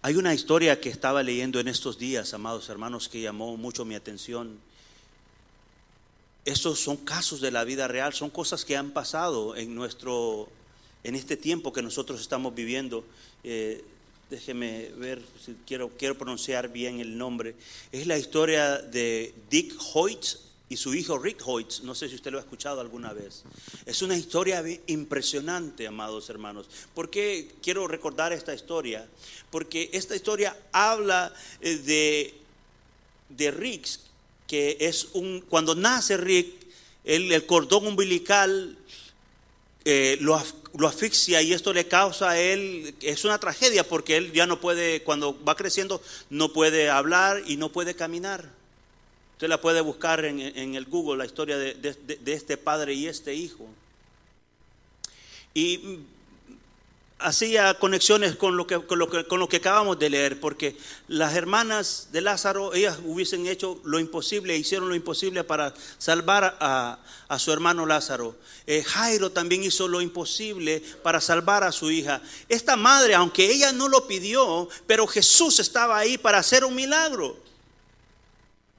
Hay 0.00 0.14
una 0.14 0.32
historia 0.32 0.80
que 0.80 0.88
estaba 0.88 1.22
leyendo 1.22 1.60
en 1.60 1.68
estos 1.68 1.98
días, 1.98 2.32
amados 2.32 2.70
hermanos, 2.70 3.10
que 3.10 3.20
llamó 3.20 3.58
mucho 3.58 3.84
mi 3.84 3.94
atención. 3.94 4.58
Estos 6.46 6.80
son 6.80 6.96
casos 6.96 7.42
de 7.42 7.50
la 7.50 7.64
vida 7.64 7.88
real, 7.88 8.14
son 8.14 8.30
cosas 8.30 8.64
que 8.64 8.74
han 8.74 8.92
pasado 8.92 9.54
en 9.54 9.74
nuestro, 9.74 10.48
en 11.04 11.14
este 11.14 11.36
tiempo 11.36 11.74
que 11.74 11.82
nosotros 11.82 12.22
estamos 12.22 12.54
viviendo. 12.54 13.04
Eh, 13.44 13.84
déjeme 14.30 14.88
ver 14.96 15.22
si 15.44 15.56
quiero, 15.66 15.90
quiero 15.90 16.16
pronunciar 16.16 16.72
bien 16.72 17.00
el 17.00 17.18
nombre. 17.18 17.54
Es 17.92 18.06
la 18.06 18.16
historia 18.16 18.78
de 18.78 19.34
Dick 19.50 19.74
Hoyt 19.92 20.24
y 20.68 20.76
su 20.76 20.94
hijo 20.94 21.18
Rick 21.18 21.42
Hoyt, 21.46 21.80
no 21.82 21.94
sé 21.94 22.08
si 22.08 22.16
usted 22.16 22.32
lo 22.32 22.38
ha 22.38 22.40
escuchado 22.40 22.80
alguna 22.80 23.12
vez. 23.12 23.44
Es 23.84 24.02
una 24.02 24.16
historia 24.16 24.64
impresionante, 24.88 25.86
amados 25.86 26.28
hermanos. 26.28 26.68
¿Por 26.92 27.08
qué 27.08 27.54
quiero 27.62 27.86
recordar 27.86 28.32
esta 28.32 28.52
historia? 28.52 29.06
Porque 29.50 29.90
esta 29.92 30.16
historia 30.16 30.56
habla 30.72 31.32
eh, 31.60 31.76
de, 31.76 32.34
de 33.28 33.50
Rick, 33.52 33.86
que 34.48 34.76
es 34.80 35.08
un, 35.12 35.40
cuando 35.48 35.74
nace 35.76 36.16
Rick, 36.16 36.66
el, 37.04 37.46
cordón 37.46 37.86
umbilical 37.86 38.76
eh, 39.84 40.18
lo, 40.20 40.42
lo 40.76 40.88
asfixia 40.88 41.42
y 41.42 41.52
esto 41.52 41.72
le 41.72 41.86
causa 41.86 42.30
a 42.30 42.40
él, 42.40 42.96
es 43.00 43.24
una 43.24 43.38
tragedia 43.38 43.88
porque 43.88 44.16
él 44.16 44.32
ya 44.32 44.46
no 44.46 44.60
puede, 44.60 45.04
cuando 45.04 45.42
va 45.44 45.54
creciendo, 45.54 46.02
no 46.28 46.52
puede 46.52 46.90
hablar 46.90 47.44
y 47.46 47.56
no 47.56 47.70
puede 47.70 47.94
caminar. 47.94 48.55
Usted 49.36 49.48
la 49.48 49.60
puede 49.60 49.82
buscar 49.82 50.24
en, 50.24 50.40
el 50.40 50.86
Google, 50.86 51.18
la 51.18 51.26
historia 51.26 51.58
de, 51.58 51.94
este 52.24 52.56
padre 52.56 52.94
y 52.94 53.06
este 53.06 53.34
hijo. 53.34 53.68
Y 55.52 55.98
hacía 57.18 57.74
conexiones 57.74 58.34
con 58.34 58.56
lo, 58.56 58.66
que, 58.66 58.80
con, 58.86 58.98
lo 58.98 59.10
que, 59.10 59.26
con 59.26 59.38
lo 59.38 59.46
que 59.46 59.58
acabamos 59.58 59.98
de 59.98 60.08
leer, 60.08 60.40
porque 60.40 60.78
las 61.06 61.34
hermanas 61.34 62.08
de 62.12 62.22
Lázaro, 62.22 62.72
ellas 62.72 62.98
hubiesen 63.04 63.46
hecho 63.46 63.78
lo 63.84 63.98
imposible, 63.98 64.56
hicieron 64.56 64.88
lo 64.88 64.94
imposible 64.94 65.44
para 65.44 65.74
salvar 65.98 66.56
a, 66.58 66.98
a 67.28 67.38
su 67.38 67.52
hermano 67.52 67.84
Lázaro. 67.84 68.36
Eh, 68.66 68.82
Jairo 68.84 69.32
también 69.32 69.62
hizo 69.64 69.86
lo 69.86 70.00
imposible 70.00 70.82
para 71.02 71.20
salvar 71.20 71.62
a 71.62 71.72
su 71.72 71.90
hija. 71.90 72.22
Esta 72.48 72.74
madre, 72.74 73.14
aunque 73.14 73.52
ella 73.52 73.70
no 73.70 73.88
lo 73.88 74.06
pidió, 74.06 74.66
pero 74.86 75.06
Jesús 75.06 75.60
estaba 75.60 75.98
ahí 75.98 76.16
para 76.16 76.38
hacer 76.38 76.64
un 76.64 76.74
milagro. 76.74 77.44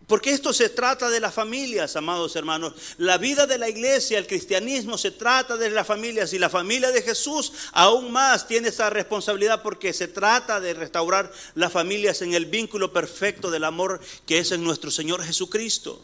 Porque 0.07 0.31
esto 0.31 0.53
se 0.53 0.69
trata 0.69 1.09
de 1.09 1.19
las 1.19 1.33
familias, 1.33 1.97
amados 1.97 2.37
hermanos. 2.37 2.73
La 2.97 3.17
vida 3.17 3.45
de 3.45 3.57
la 3.57 3.67
iglesia, 3.67 4.17
el 4.17 4.25
cristianismo, 4.25 4.97
se 4.97 5.11
trata 5.11 5.57
de 5.57 5.69
las 5.69 5.85
familias. 5.85 6.31
Y 6.31 6.39
la 6.39 6.49
familia 6.49 6.91
de 6.91 7.01
Jesús 7.01 7.51
aún 7.73 8.13
más 8.13 8.47
tiene 8.47 8.69
esa 8.69 8.89
responsabilidad 8.89 9.61
porque 9.61 9.91
se 9.91 10.07
trata 10.07 10.61
de 10.61 10.73
restaurar 10.73 11.29
las 11.55 11.73
familias 11.73 12.21
en 12.21 12.33
el 12.33 12.45
vínculo 12.45 12.93
perfecto 12.93 13.51
del 13.51 13.65
amor 13.65 13.99
que 14.25 14.39
es 14.39 14.53
en 14.53 14.63
nuestro 14.63 14.91
Señor 14.91 15.21
Jesucristo. 15.23 16.01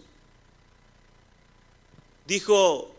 Dijo 2.28 2.94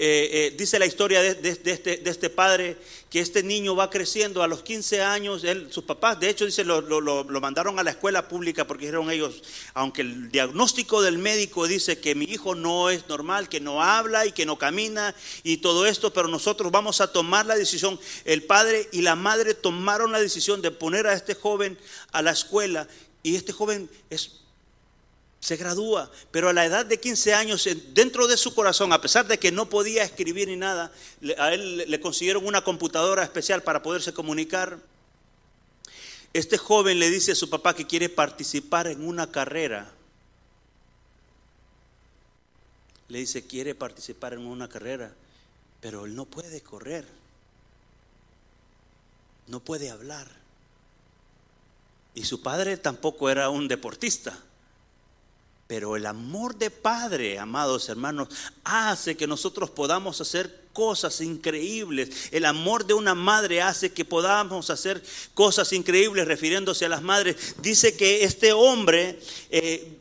eh, 0.00 0.30
eh, 0.32 0.54
dice 0.56 0.78
la 0.78 0.86
historia 0.86 1.20
de, 1.20 1.50
este, 1.50 1.96
de, 1.96 2.10
este, 2.10 2.30
padre 2.30 2.76
que 3.10 3.18
este 3.18 3.42
niño 3.42 3.74
va 3.74 3.90
creciendo 3.90 4.44
a 4.44 4.46
los 4.46 4.62
15 4.62 5.02
años, 5.02 5.42
él, 5.42 5.72
sus 5.72 5.82
papás, 5.82 6.20
de 6.20 6.30
hecho, 6.30 6.46
dice, 6.46 6.62
lo, 6.62 6.80
lo, 6.80 7.24
mandaron 7.40 7.80
a 7.80 7.82
la 7.82 7.90
escuela 7.90 8.28
pública 8.28 8.64
porque 8.64 8.86
dijeron 8.86 9.10
ellos, 9.10 9.42
aunque 9.74 10.02
el 10.02 10.30
diagnóstico 10.30 11.02
del 11.02 11.18
médico 11.18 11.66
dice 11.66 11.98
que 11.98 12.14
mi 12.14 12.26
hijo 12.26 12.54
no 12.54 12.90
es 12.90 13.08
normal, 13.08 13.48
que 13.48 13.58
no 13.58 13.82
habla 13.82 14.24
y 14.24 14.30
que 14.30 14.46
no 14.46 14.56
camina 14.56 15.16
y 15.42 15.56
todo 15.56 15.84
esto, 15.84 16.12
pero 16.12 16.28
nosotros 16.28 16.70
vamos 16.70 17.00
a 17.00 17.10
tomar 17.10 17.46
la 17.46 17.56
decisión, 17.56 17.98
el 18.24 18.44
padre 18.44 18.88
y 18.92 19.02
la 19.02 19.16
madre 19.16 19.54
tomaron 19.54 20.12
la 20.12 20.20
decisión 20.20 20.62
de 20.62 20.70
poner 20.70 21.08
a 21.08 21.14
este 21.14 21.34
joven 21.34 21.76
a 22.12 22.22
la 22.22 22.30
escuela 22.30 22.86
y 23.24 23.34
este 23.34 23.52
joven 23.52 23.90
es 24.10 24.42
se 25.40 25.56
gradúa, 25.56 26.10
pero 26.30 26.48
a 26.48 26.52
la 26.52 26.64
edad 26.64 26.84
de 26.84 26.98
15 26.98 27.34
años, 27.34 27.68
dentro 27.94 28.26
de 28.26 28.36
su 28.36 28.54
corazón, 28.54 28.92
a 28.92 29.00
pesar 29.00 29.26
de 29.26 29.38
que 29.38 29.52
no 29.52 29.68
podía 29.68 30.02
escribir 30.02 30.48
ni 30.48 30.56
nada, 30.56 30.92
a 31.38 31.54
él 31.54 31.84
le 31.88 32.00
consiguieron 32.00 32.44
una 32.44 32.64
computadora 32.64 33.22
especial 33.22 33.62
para 33.62 33.82
poderse 33.82 34.12
comunicar. 34.12 34.78
Este 36.32 36.58
joven 36.58 36.98
le 36.98 37.08
dice 37.08 37.32
a 37.32 37.36
su 37.36 37.48
papá 37.48 37.74
que 37.74 37.86
quiere 37.86 38.08
participar 38.08 38.88
en 38.88 39.06
una 39.06 39.30
carrera. 39.30 39.92
Le 43.08 43.20
dice, 43.20 43.46
quiere 43.46 43.74
participar 43.74 44.34
en 44.34 44.44
una 44.44 44.68
carrera, 44.68 45.14
pero 45.80 46.04
él 46.04 46.14
no 46.14 46.26
puede 46.26 46.60
correr, 46.60 47.06
no 49.46 49.60
puede 49.60 49.88
hablar. 49.88 50.28
Y 52.14 52.24
su 52.24 52.42
padre 52.42 52.76
tampoco 52.76 53.30
era 53.30 53.48
un 53.48 53.68
deportista. 53.68 54.36
Pero 55.68 55.96
el 55.96 56.06
amor 56.06 56.56
de 56.56 56.70
Padre, 56.70 57.38
amados 57.38 57.90
hermanos, 57.90 58.28
hace 58.64 59.18
que 59.18 59.26
nosotros 59.26 59.68
podamos 59.68 60.18
hacer 60.22 60.62
cosas 60.72 61.20
increíbles. 61.20 62.30
El 62.30 62.46
amor 62.46 62.86
de 62.86 62.94
una 62.94 63.14
madre 63.14 63.60
hace 63.60 63.92
que 63.92 64.06
podamos 64.06 64.70
hacer 64.70 65.02
cosas 65.34 65.70
increíbles 65.74 66.26
refiriéndose 66.26 66.86
a 66.86 66.88
las 66.88 67.02
madres. 67.02 67.54
Dice 67.60 67.94
que 67.94 68.24
este 68.24 68.54
hombre 68.54 69.20
eh, 69.50 69.98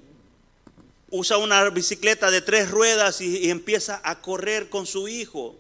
usa 1.10 1.38
una 1.38 1.70
bicicleta 1.70 2.32
de 2.32 2.40
tres 2.40 2.72
ruedas 2.72 3.20
y, 3.20 3.50
empieza 3.50 4.00
a 4.06 4.22
correr 4.22 4.70
con 4.70 4.86
su 4.86 5.10
hijo. 5.10 5.58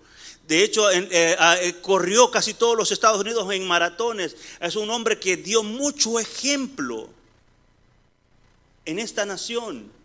De 0.47 0.63
hecho, 0.63 0.89
eh, 0.89 1.05
eh, 1.11 1.75
corrió 1.81 2.31
casi 2.31 2.53
todos 2.53 2.77
los 2.77 2.93
Estados 2.93 3.19
Unidos 3.19 3.51
en 3.51 3.67
maratones. 3.67 4.37
Es 4.61 4.77
un 4.77 4.89
hombre 4.89 5.19
que 5.19 5.35
dio 5.35 5.63
mucho 5.63 6.17
ejemplo 6.17 7.09
en 8.85 8.99
esta 8.99 9.25
nación. 9.25 9.96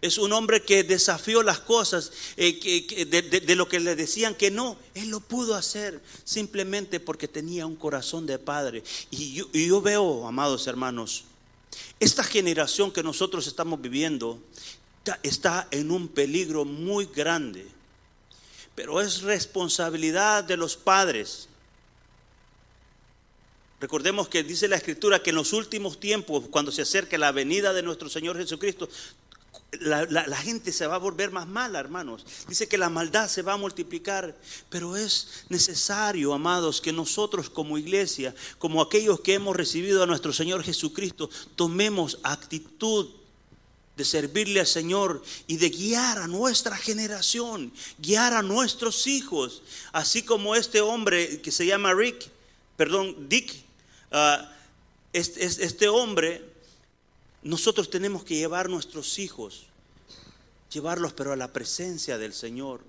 Es 0.00 0.16
un 0.16 0.32
hombre 0.32 0.62
que 0.62 0.84
desafió 0.84 1.42
las 1.42 1.58
cosas 1.58 2.12
eh, 2.36 3.06
de, 3.44 3.56
lo 3.56 3.68
que 3.68 3.80
le 3.80 3.96
decían 3.96 4.36
que 4.36 4.50
no. 4.50 4.76
Él 4.94 5.08
lo 5.08 5.18
pudo 5.18 5.56
hacer 5.56 6.00
simplemente 6.22 7.00
porque 7.00 7.26
tenía 7.26 7.66
un 7.66 7.74
corazón 7.74 8.24
de 8.24 8.38
padre. 8.38 8.84
Y 9.10 9.32
yo, 9.34 9.82
veo, 9.82 10.26
amados 10.28 10.68
hermanos, 10.68 11.24
esta 11.98 12.22
generación 12.22 12.92
que 12.92 13.02
nosotros 13.02 13.48
estamos 13.48 13.80
viviendo 13.80 14.40
está 15.24 15.66
en 15.72 15.90
un 15.90 16.06
peligro 16.06 16.64
muy 16.64 17.06
grande. 17.06 17.66
Pero 18.76 19.00
es 19.00 19.22
responsabilidad 19.22 20.44
de 20.44 20.56
los 20.56 20.76
padres. 20.76 21.48
Recordemos 23.80 24.28
que 24.28 24.44
dice 24.44 24.68
la 24.68 24.76
escritura 24.76 25.22
que 25.22 25.30
en 25.30 25.36
los 25.36 25.52
últimos 25.52 25.98
tiempos, 25.98 26.44
cuando 26.50 26.70
se 26.70 26.82
acerque 26.82 27.18
la 27.18 27.32
venida 27.32 27.72
de 27.72 27.82
nuestro 27.82 28.08
Señor 28.08 28.36
Jesucristo, 28.36 28.88
la, 29.72 30.36
gente 30.36 30.72
se 30.72 30.86
va 30.86 30.94
a 30.94 30.98
volver 30.98 31.30
más 31.30 31.46
mala, 31.46 31.78
hermanos. 31.78 32.24
Dice 32.48 32.68
que 32.68 32.78
la 32.78 32.88
maldad 32.88 33.28
se 33.28 33.42
va 33.42 33.52
a 33.52 33.58
multiplicar, 33.58 34.36
pero 34.70 34.96
es 34.96 35.44
necesario, 35.48 36.32
amados, 36.32 36.80
que 36.80 36.92
nosotros 36.92 37.50
como 37.50 37.76
iglesia, 37.76 38.34
como 38.58 38.80
aquellos 38.80 39.20
que 39.20 39.34
hemos 39.34 39.56
recibido 39.56 40.02
a 40.02 40.06
nuestro 40.06 40.32
Señor 40.32 40.64
Jesucristo, 40.64 41.28
tomemos 41.54 42.18
actitud 42.22 43.08
de 43.96 44.04
servirle 44.04 44.60
al 44.60 44.66
Señor 44.66 45.22
y 45.46 45.56
de 45.56 45.70
guiar 45.70 46.18
a 46.18 46.28
nuestra 46.28 46.76
generación, 46.76 47.72
guiar 47.98 48.32
a 48.32 48.42
nuestros 48.42 49.06
hijos, 49.06 49.62
así 49.92 50.22
como 50.22 50.54
este 50.54 50.80
hombre 50.80 51.42
que 51.42 51.50
se 51.50 51.66
llama 51.66 51.92
Rick, 51.92 52.30
perdón, 52.76 53.28
Dick, 53.28 53.52
ah, 54.12 54.50
este, 55.12 55.44
este 55.44 55.88
hombre 55.88 56.44
nosotros 57.48 57.88
tenemos 57.88 58.24
que 58.24 58.36
llevar 58.36 58.68
nuestros 58.68 59.18
hijos, 59.18 59.64
llevarlos 60.70 61.14
pero 61.14 61.32
a 61.32 61.36
la 61.36 61.50
presencia 61.50 62.18
del 62.18 62.34
Señor. 62.34 62.82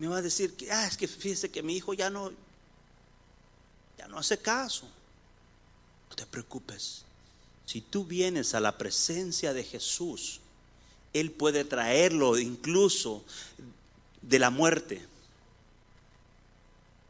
Me 0.00 0.08
va 0.08 0.16
a 0.16 0.22
decir 0.22 0.54
que, 0.54 0.68
ah, 0.72 0.88
es 0.88 0.96
que 0.96 1.06
fíjese 1.06 1.52
que 1.52 1.62
mi 1.62 1.76
hijo 1.76 1.94
ya 1.94 2.10
no, 2.10 2.32
ya 3.96 4.08
no 4.08 4.18
hace 4.18 4.38
caso. 4.38 4.88
No 6.10 6.16
te 6.16 6.26
preocupes. 6.26 7.04
Si 7.64 7.80
tú 7.80 8.04
vienes 8.04 8.54
a 8.54 8.60
la 8.60 8.76
presencia 8.76 9.52
de 9.54 9.62
Jesús, 9.62 10.40
Él 11.12 11.30
puede 11.30 11.64
traerlo 11.64 12.36
incluso 12.36 13.24
de 14.20 14.40
la 14.40 14.50
muerte. 14.50 15.06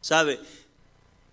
¿Sabe? 0.03 0.39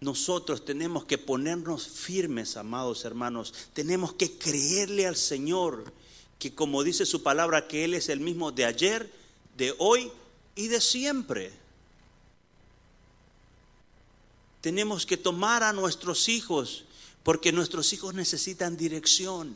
Nosotros 0.02 0.64
tenemos 0.64 1.04
que 1.06 1.18
ponernos 1.18 1.88
firmes, 1.88 2.56
amados 2.56 3.04
hermanos. 3.04 3.54
Tenemos 3.74 4.14
que 4.14 4.38
creerle 4.38 5.06
al 5.06 5.18
Señor, 5.18 5.92
que 6.38 6.56
como 6.56 6.84
dice 6.84 7.06
su 7.06 7.22
palabra, 7.22 7.68
que 7.68 7.84
Él 7.84 7.94
es 7.94 8.08
el 8.08 8.22
mismo 8.22 8.52
de 8.52 8.66
ayer, 8.66 9.12
de 9.58 9.76
hoy 9.78 10.10
y 10.56 10.68
de 10.68 10.80
siempre. 10.80 11.52
Tenemos 14.62 15.06
que 15.06 15.18
tomar 15.18 15.64
a 15.64 15.74
nuestros 15.74 16.30
hijos, 16.30 16.86
porque 17.24 17.52
nuestros 17.52 17.92
hijos 17.92 18.14
necesitan 18.14 18.78
dirección. 18.78 19.56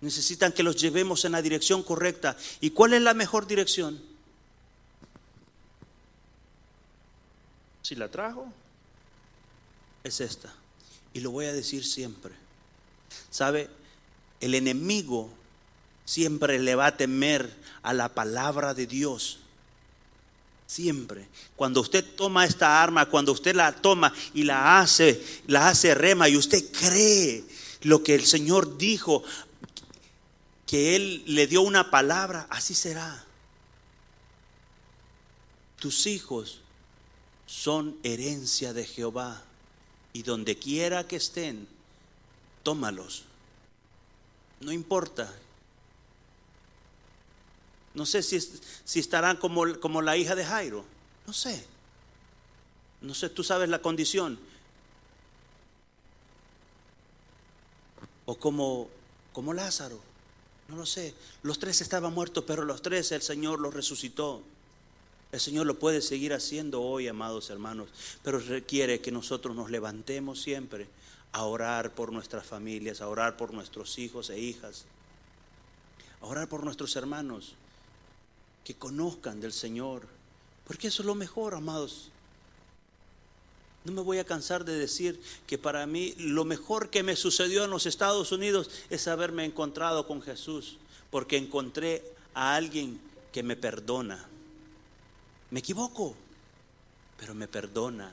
Necesitan 0.00 0.52
que 0.52 0.62
los 0.62 0.76
llevemos 0.76 1.24
en 1.24 1.32
la 1.32 1.42
dirección 1.42 1.82
correcta. 1.82 2.36
¿Y 2.60 2.70
cuál 2.70 2.94
es 2.94 3.02
la 3.02 3.14
mejor 3.14 3.48
dirección? 3.48 4.00
Si 7.88 7.94
la 7.94 8.10
trajo, 8.10 8.46
es 10.04 10.20
esta. 10.20 10.52
Y 11.14 11.20
lo 11.20 11.30
voy 11.30 11.46
a 11.46 11.54
decir 11.54 11.86
siempre. 11.86 12.34
¿Sabe? 13.30 13.70
El 14.42 14.54
enemigo 14.54 15.30
siempre 16.04 16.58
le 16.58 16.74
va 16.74 16.84
a 16.84 16.96
temer 16.98 17.50
a 17.82 17.94
la 17.94 18.10
palabra 18.10 18.74
de 18.74 18.86
Dios. 18.86 19.38
Siempre. 20.66 21.28
Cuando 21.56 21.80
usted 21.80 22.04
toma 22.14 22.44
esta 22.44 22.82
arma, 22.82 23.06
cuando 23.06 23.32
usted 23.32 23.56
la 23.56 23.72
toma 23.72 24.12
y 24.34 24.42
la 24.42 24.80
hace, 24.80 25.24
la 25.46 25.70
hace 25.70 25.94
rema 25.94 26.28
y 26.28 26.36
usted 26.36 26.70
cree 26.70 27.42
lo 27.84 28.02
que 28.02 28.14
el 28.14 28.26
Señor 28.26 28.76
dijo, 28.76 29.24
que 30.66 30.94
Él 30.94 31.22
le 31.24 31.46
dio 31.46 31.62
una 31.62 31.90
palabra, 31.90 32.48
así 32.50 32.74
será. 32.74 33.24
Tus 35.78 36.06
hijos 36.06 36.60
son 37.48 37.98
herencia 38.02 38.74
de 38.74 38.84
Jehová. 38.84 39.42
Y 40.12 40.22
donde 40.22 40.58
quiera 40.58 41.06
que 41.06 41.16
estén, 41.16 41.66
tómalos. 42.62 43.24
No 44.60 44.70
importa. 44.70 45.32
No 47.94 48.04
sé 48.04 48.22
si, 48.22 48.38
si 48.84 49.00
estarán 49.00 49.38
como, 49.38 49.80
como 49.80 50.02
la 50.02 50.16
hija 50.16 50.34
de 50.34 50.44
Jairo. 50.44 50.84
No 51.26 51.32
sé. 51.32 51.64
No 53.00 53.14
sé, 53.14 53.30
tú 53.30 53.42
sabes 53.42 53.68
la 53.68 53.80
condición. 53.80 54.38
O 58.26 58.34
como, 58.38 58.88
como 59.32 59.54
Lázaro. 59.54 60.00
No 60.68 60.76
lo 60.76 60.84
sé. 60.84 61.14
Los 61.42 61.58
tres 61.58 61.80
estaban 61.80 62.12
muertos, 62.12 62.44
pero 62.46 62.64
los 62.64 62.82
tres 62.82 63.10
el 63.12 63.22
Señor 63.22 63.58
los 63.58 63.72
resucitó. 63.72 64.42
El 65.30 65.40
Señor 65.40 65.66
lo 65.66 65.78
puede 65.78 66.00
seguir 66.00 66.32
haciendo 66.32 66.82
hoy, 66.82 67.06
amados 67.06 67.50
hermanos, 67.50 67.90
pero 68.22 68.38
requiere 68.38 69.00
que 69.00 69.12
nosotros 69.12 69.54
nos 69.54 69.70
levantemos 69.70 70.40
siempre 70.40 70.86
a 71.32 71.44
orar 71.44 71.94
por 71.94 72.12
nuestras 72.12 72.46
familias, 72.46 73.00
a 73.00 73.08
orar 73.08 73.36
por 73.36 73.52
nuestros 73.52 73.98
hijos 73.98 74.30
e 74.30 74.40
hijas, 74.40 74.86
a 76.22 76.26
orar 76.26 76.48
por 76.48 76.64
nuestros 76.64 76.96
hermanos, 76.96 77.54
que 78.64 78.74
conozcan 78.74 79.40
del 79.40 79.52
Señor, 79.52 80.06
porque 80.66 80.88
eso 80.88 81.02
es 81.02 81.06
lo 81.06 81.14
mejor, 81.14 81.54
amados. 81.54 82.10
No 83.84 83.92
me 83.92 84.02
voy 84.02 84.18
a 84.18 84.24
cansar 84.24 84.64
de 84.64 84.76
decir 84.76 85.20
que 85.46 85.58
para 85.58 85.86
mí 85.86 86.14
lo 86.18 86.44
mejor 86.44 86.90
que 86.90 87.02
me 87.02 87.16
sucedió 87.16 87.64
en 87.64 87.70
los 87.70 87.86
Estados 87.86 88.32
Unidos 88.32 88.70
es 88.90 89.08
haberme 89.08 89.44
encontrado 89.44 90.06
con 90.06 90.22
Jesús, 90.22 90.78
porque 91.10 91.36
encontré 91.36 92.02
a 92.34 92.54
alguien 92.54 93.00
que 93.32 93.42
me 93.42 93.56
perdona. 93.56 94.26
Me 95.50 95.60
equivoco, 95.60 96.14
pero 97.18 97.34
me 97.34 97.48
perdona. 97.48 98.12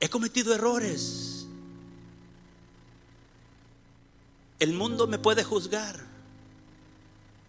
He 0.00 0.08
cometido 0.08 0.54
errores. 0.54 1.46
El 4.58 4.72
mundo 4.72 5.06
me 5.06 5.18
puede 5.18 5.44
juzgar, 5.44 6.00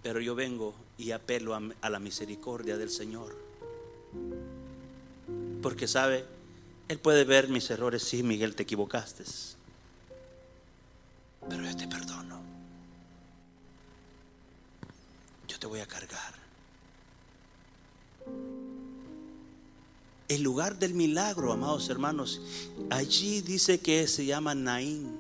pero 0.03 0.19
yo 0.19 0.35
vengo 0.35 0.73
y 0.97 1.11
apelo 1.11 1.55
a, 1.55 1.89
la 1.89 1.99
misericordia 1.99 2.77
del 2.77 2.89
Señor. 2.89 3.35
Porque 5.61 5.87
sabe, 5.87 6.25
Él 6.87 6.99
puede 6.99 7.23
ver 7.23 7.47
mis 7.47 7.69
errores. 7.69 8.03
Sí, 8.03 8.23
Miguel, 8.23 8.55
te 8.55 8.63
equivocaste. 8.63 9.23
Pero 11.49 11.63
yo 11.63 11.77
te 11.77 11.87
perdono. 11.87 12.06
Voy 15.67 15.79
a 15.79 15.85
cargar. 15.85 16.33
El 20.27 20.43
lugar 20.43 20.77
del 20.77 20.93
milagro, 20.93 21.53
amados 21.53 21.89
hermanos, 21.89 22.41
allí 22.89 23.41
dice 23.41 23.79
que 23.79 24.07
se 24.07 24.25
llama 24.25 24.55
Naín, 24.55 25.15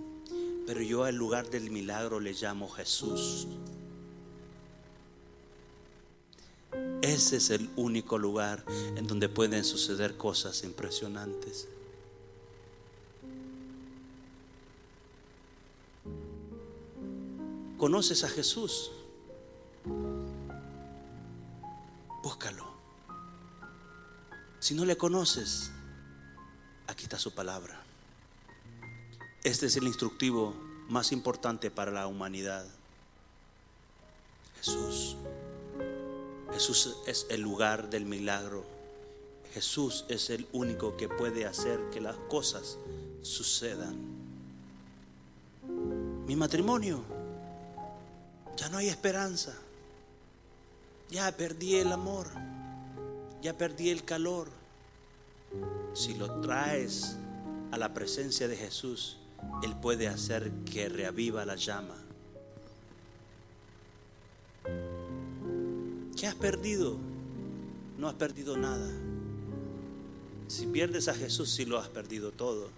pero 0.65 0.81
yo 0.81 1.05
al 1.05 1.15
lugar 1.15 1.49
del 1.49 1.69
milagro 1.71 2.19
le 2.19 2.33
llamo 2.33 2.67
Jesús. 2.69 3.47
Ese 7.01 7.37
es 7.37 7.49
el 7.51 7.69
único 7.77 8.17
lugar 8.17 8.65
en 8.97 9.07
donde 9.07 9.29
pueden 9.29 9.63
suceder 9.63 10.17
cosas 10.17 10.63
impresionantes. 10.63 11.69
¿Conoces 17.77 18.23
a 18.23 18.29
Jesús? 18.29 18.91
Búscalo. 22.23 22.65
Si 24.59 24.73
no 24.73 24.85
le 24.85 24.97
conoces, 24.97 25.71
aquí 26.87 27.03
está 27.03 27.19
su 27.19 27.33
palabra. 27.33 27.79
Este 29.43 29.67
es 29.67 29.77
el 29.77 29.85
instructivo 29.85 30.55
más 30.89 31.11
importante 31.11 31.69
para 31.71 31.91
la 31.91 32.07
humanidad. 32.07 32.65
Jesús. 34.57 35.15
Jesús 36.51 36.97
es 37.05 37.27
el 37.29 37.41
lugar 37.41 37.89
del 37.89 38.05
milagro. 38.05 38.65
Jesús 39.53 40.05
es 40.09 40.29
el 40.29 40.47
único 40.51 40.97
que 40.97 41.07
puede 41.07 41.45
hacer 41.45 41.79
que 41.91 42.01
las 42.01 42.15
cosas 42.29 42.77
sucedan. 43.21 43.95
Mi 46.25 46.35
matrimonio, 46.35 47.03
ya 48.55 48.69
no 48.69 48.77
hay 48.77 48.89
esperanza. 48.89 49.55
Ya 51.09 51.31
perdí 51.31 51.75
el 51.75 51.91
amor. 51.91 52.27
Ya 53.41 53.57
perdí 53.57 53.89
el 53.89 54.03
calor. 54.03 54.49
Si 55.93 56.13
lo 56.15 56.41
traes 56.41 57.15
a 57.71 57.77
la 57.77 57.93
presencia 57.93 58.47
de 58.47 58.57
Jesús, 58.57 59.17
Él 59.63 59.75
puede 59.81 60.07
hacer 60.07 60.51
que 60.65 60.89
reaviva 60.89 61.45
la 61.45 61.55
llama. 61.55 61.95
¿Qué 66.15 66.27
has 66.27 66.35
perdido? 66.35 66.97
No 67.97 68.07
has 68.09 68.15
perdido 68.15 68.57
nada. 68.57 68.89
Si 70.47 70.65
pierdes 70.67 71.07
a 71.07 71.13
Jesús, 71.13 71.51
sí 71.51 71.65
lo 71.65 71.77
has 71.77 71.87
perdido 71.87 72.31
todo. 72.31 72.69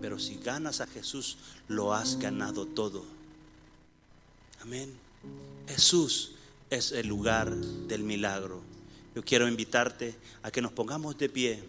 Pero 0.00 0.18
si 0.18 0.36
ganas 0.36 0.80
a 0.80 0.86
Jesús, 0.86 1.38
lo 1.68 1.92
has 1.92 2.18
ganado 2.18 2.66
todo. 2.66 3.04
Amén. 4.60 4.92
Jesús 5.66 6.32
es 6.70 6.92
el 6.92 7.06
lugar 7.06 7.54
del 7.54 8.02
milagro. 8.02 8.62
Yo 9.14 9.24
quiero 9.24 9.48
invitarte 9.48 10.14
a 10.42 10.50
que 10.50 10.62
nos 10.62 10.72
pongamos 10.72 11.18
de 11.18 11.28
pie. 11.28 11.62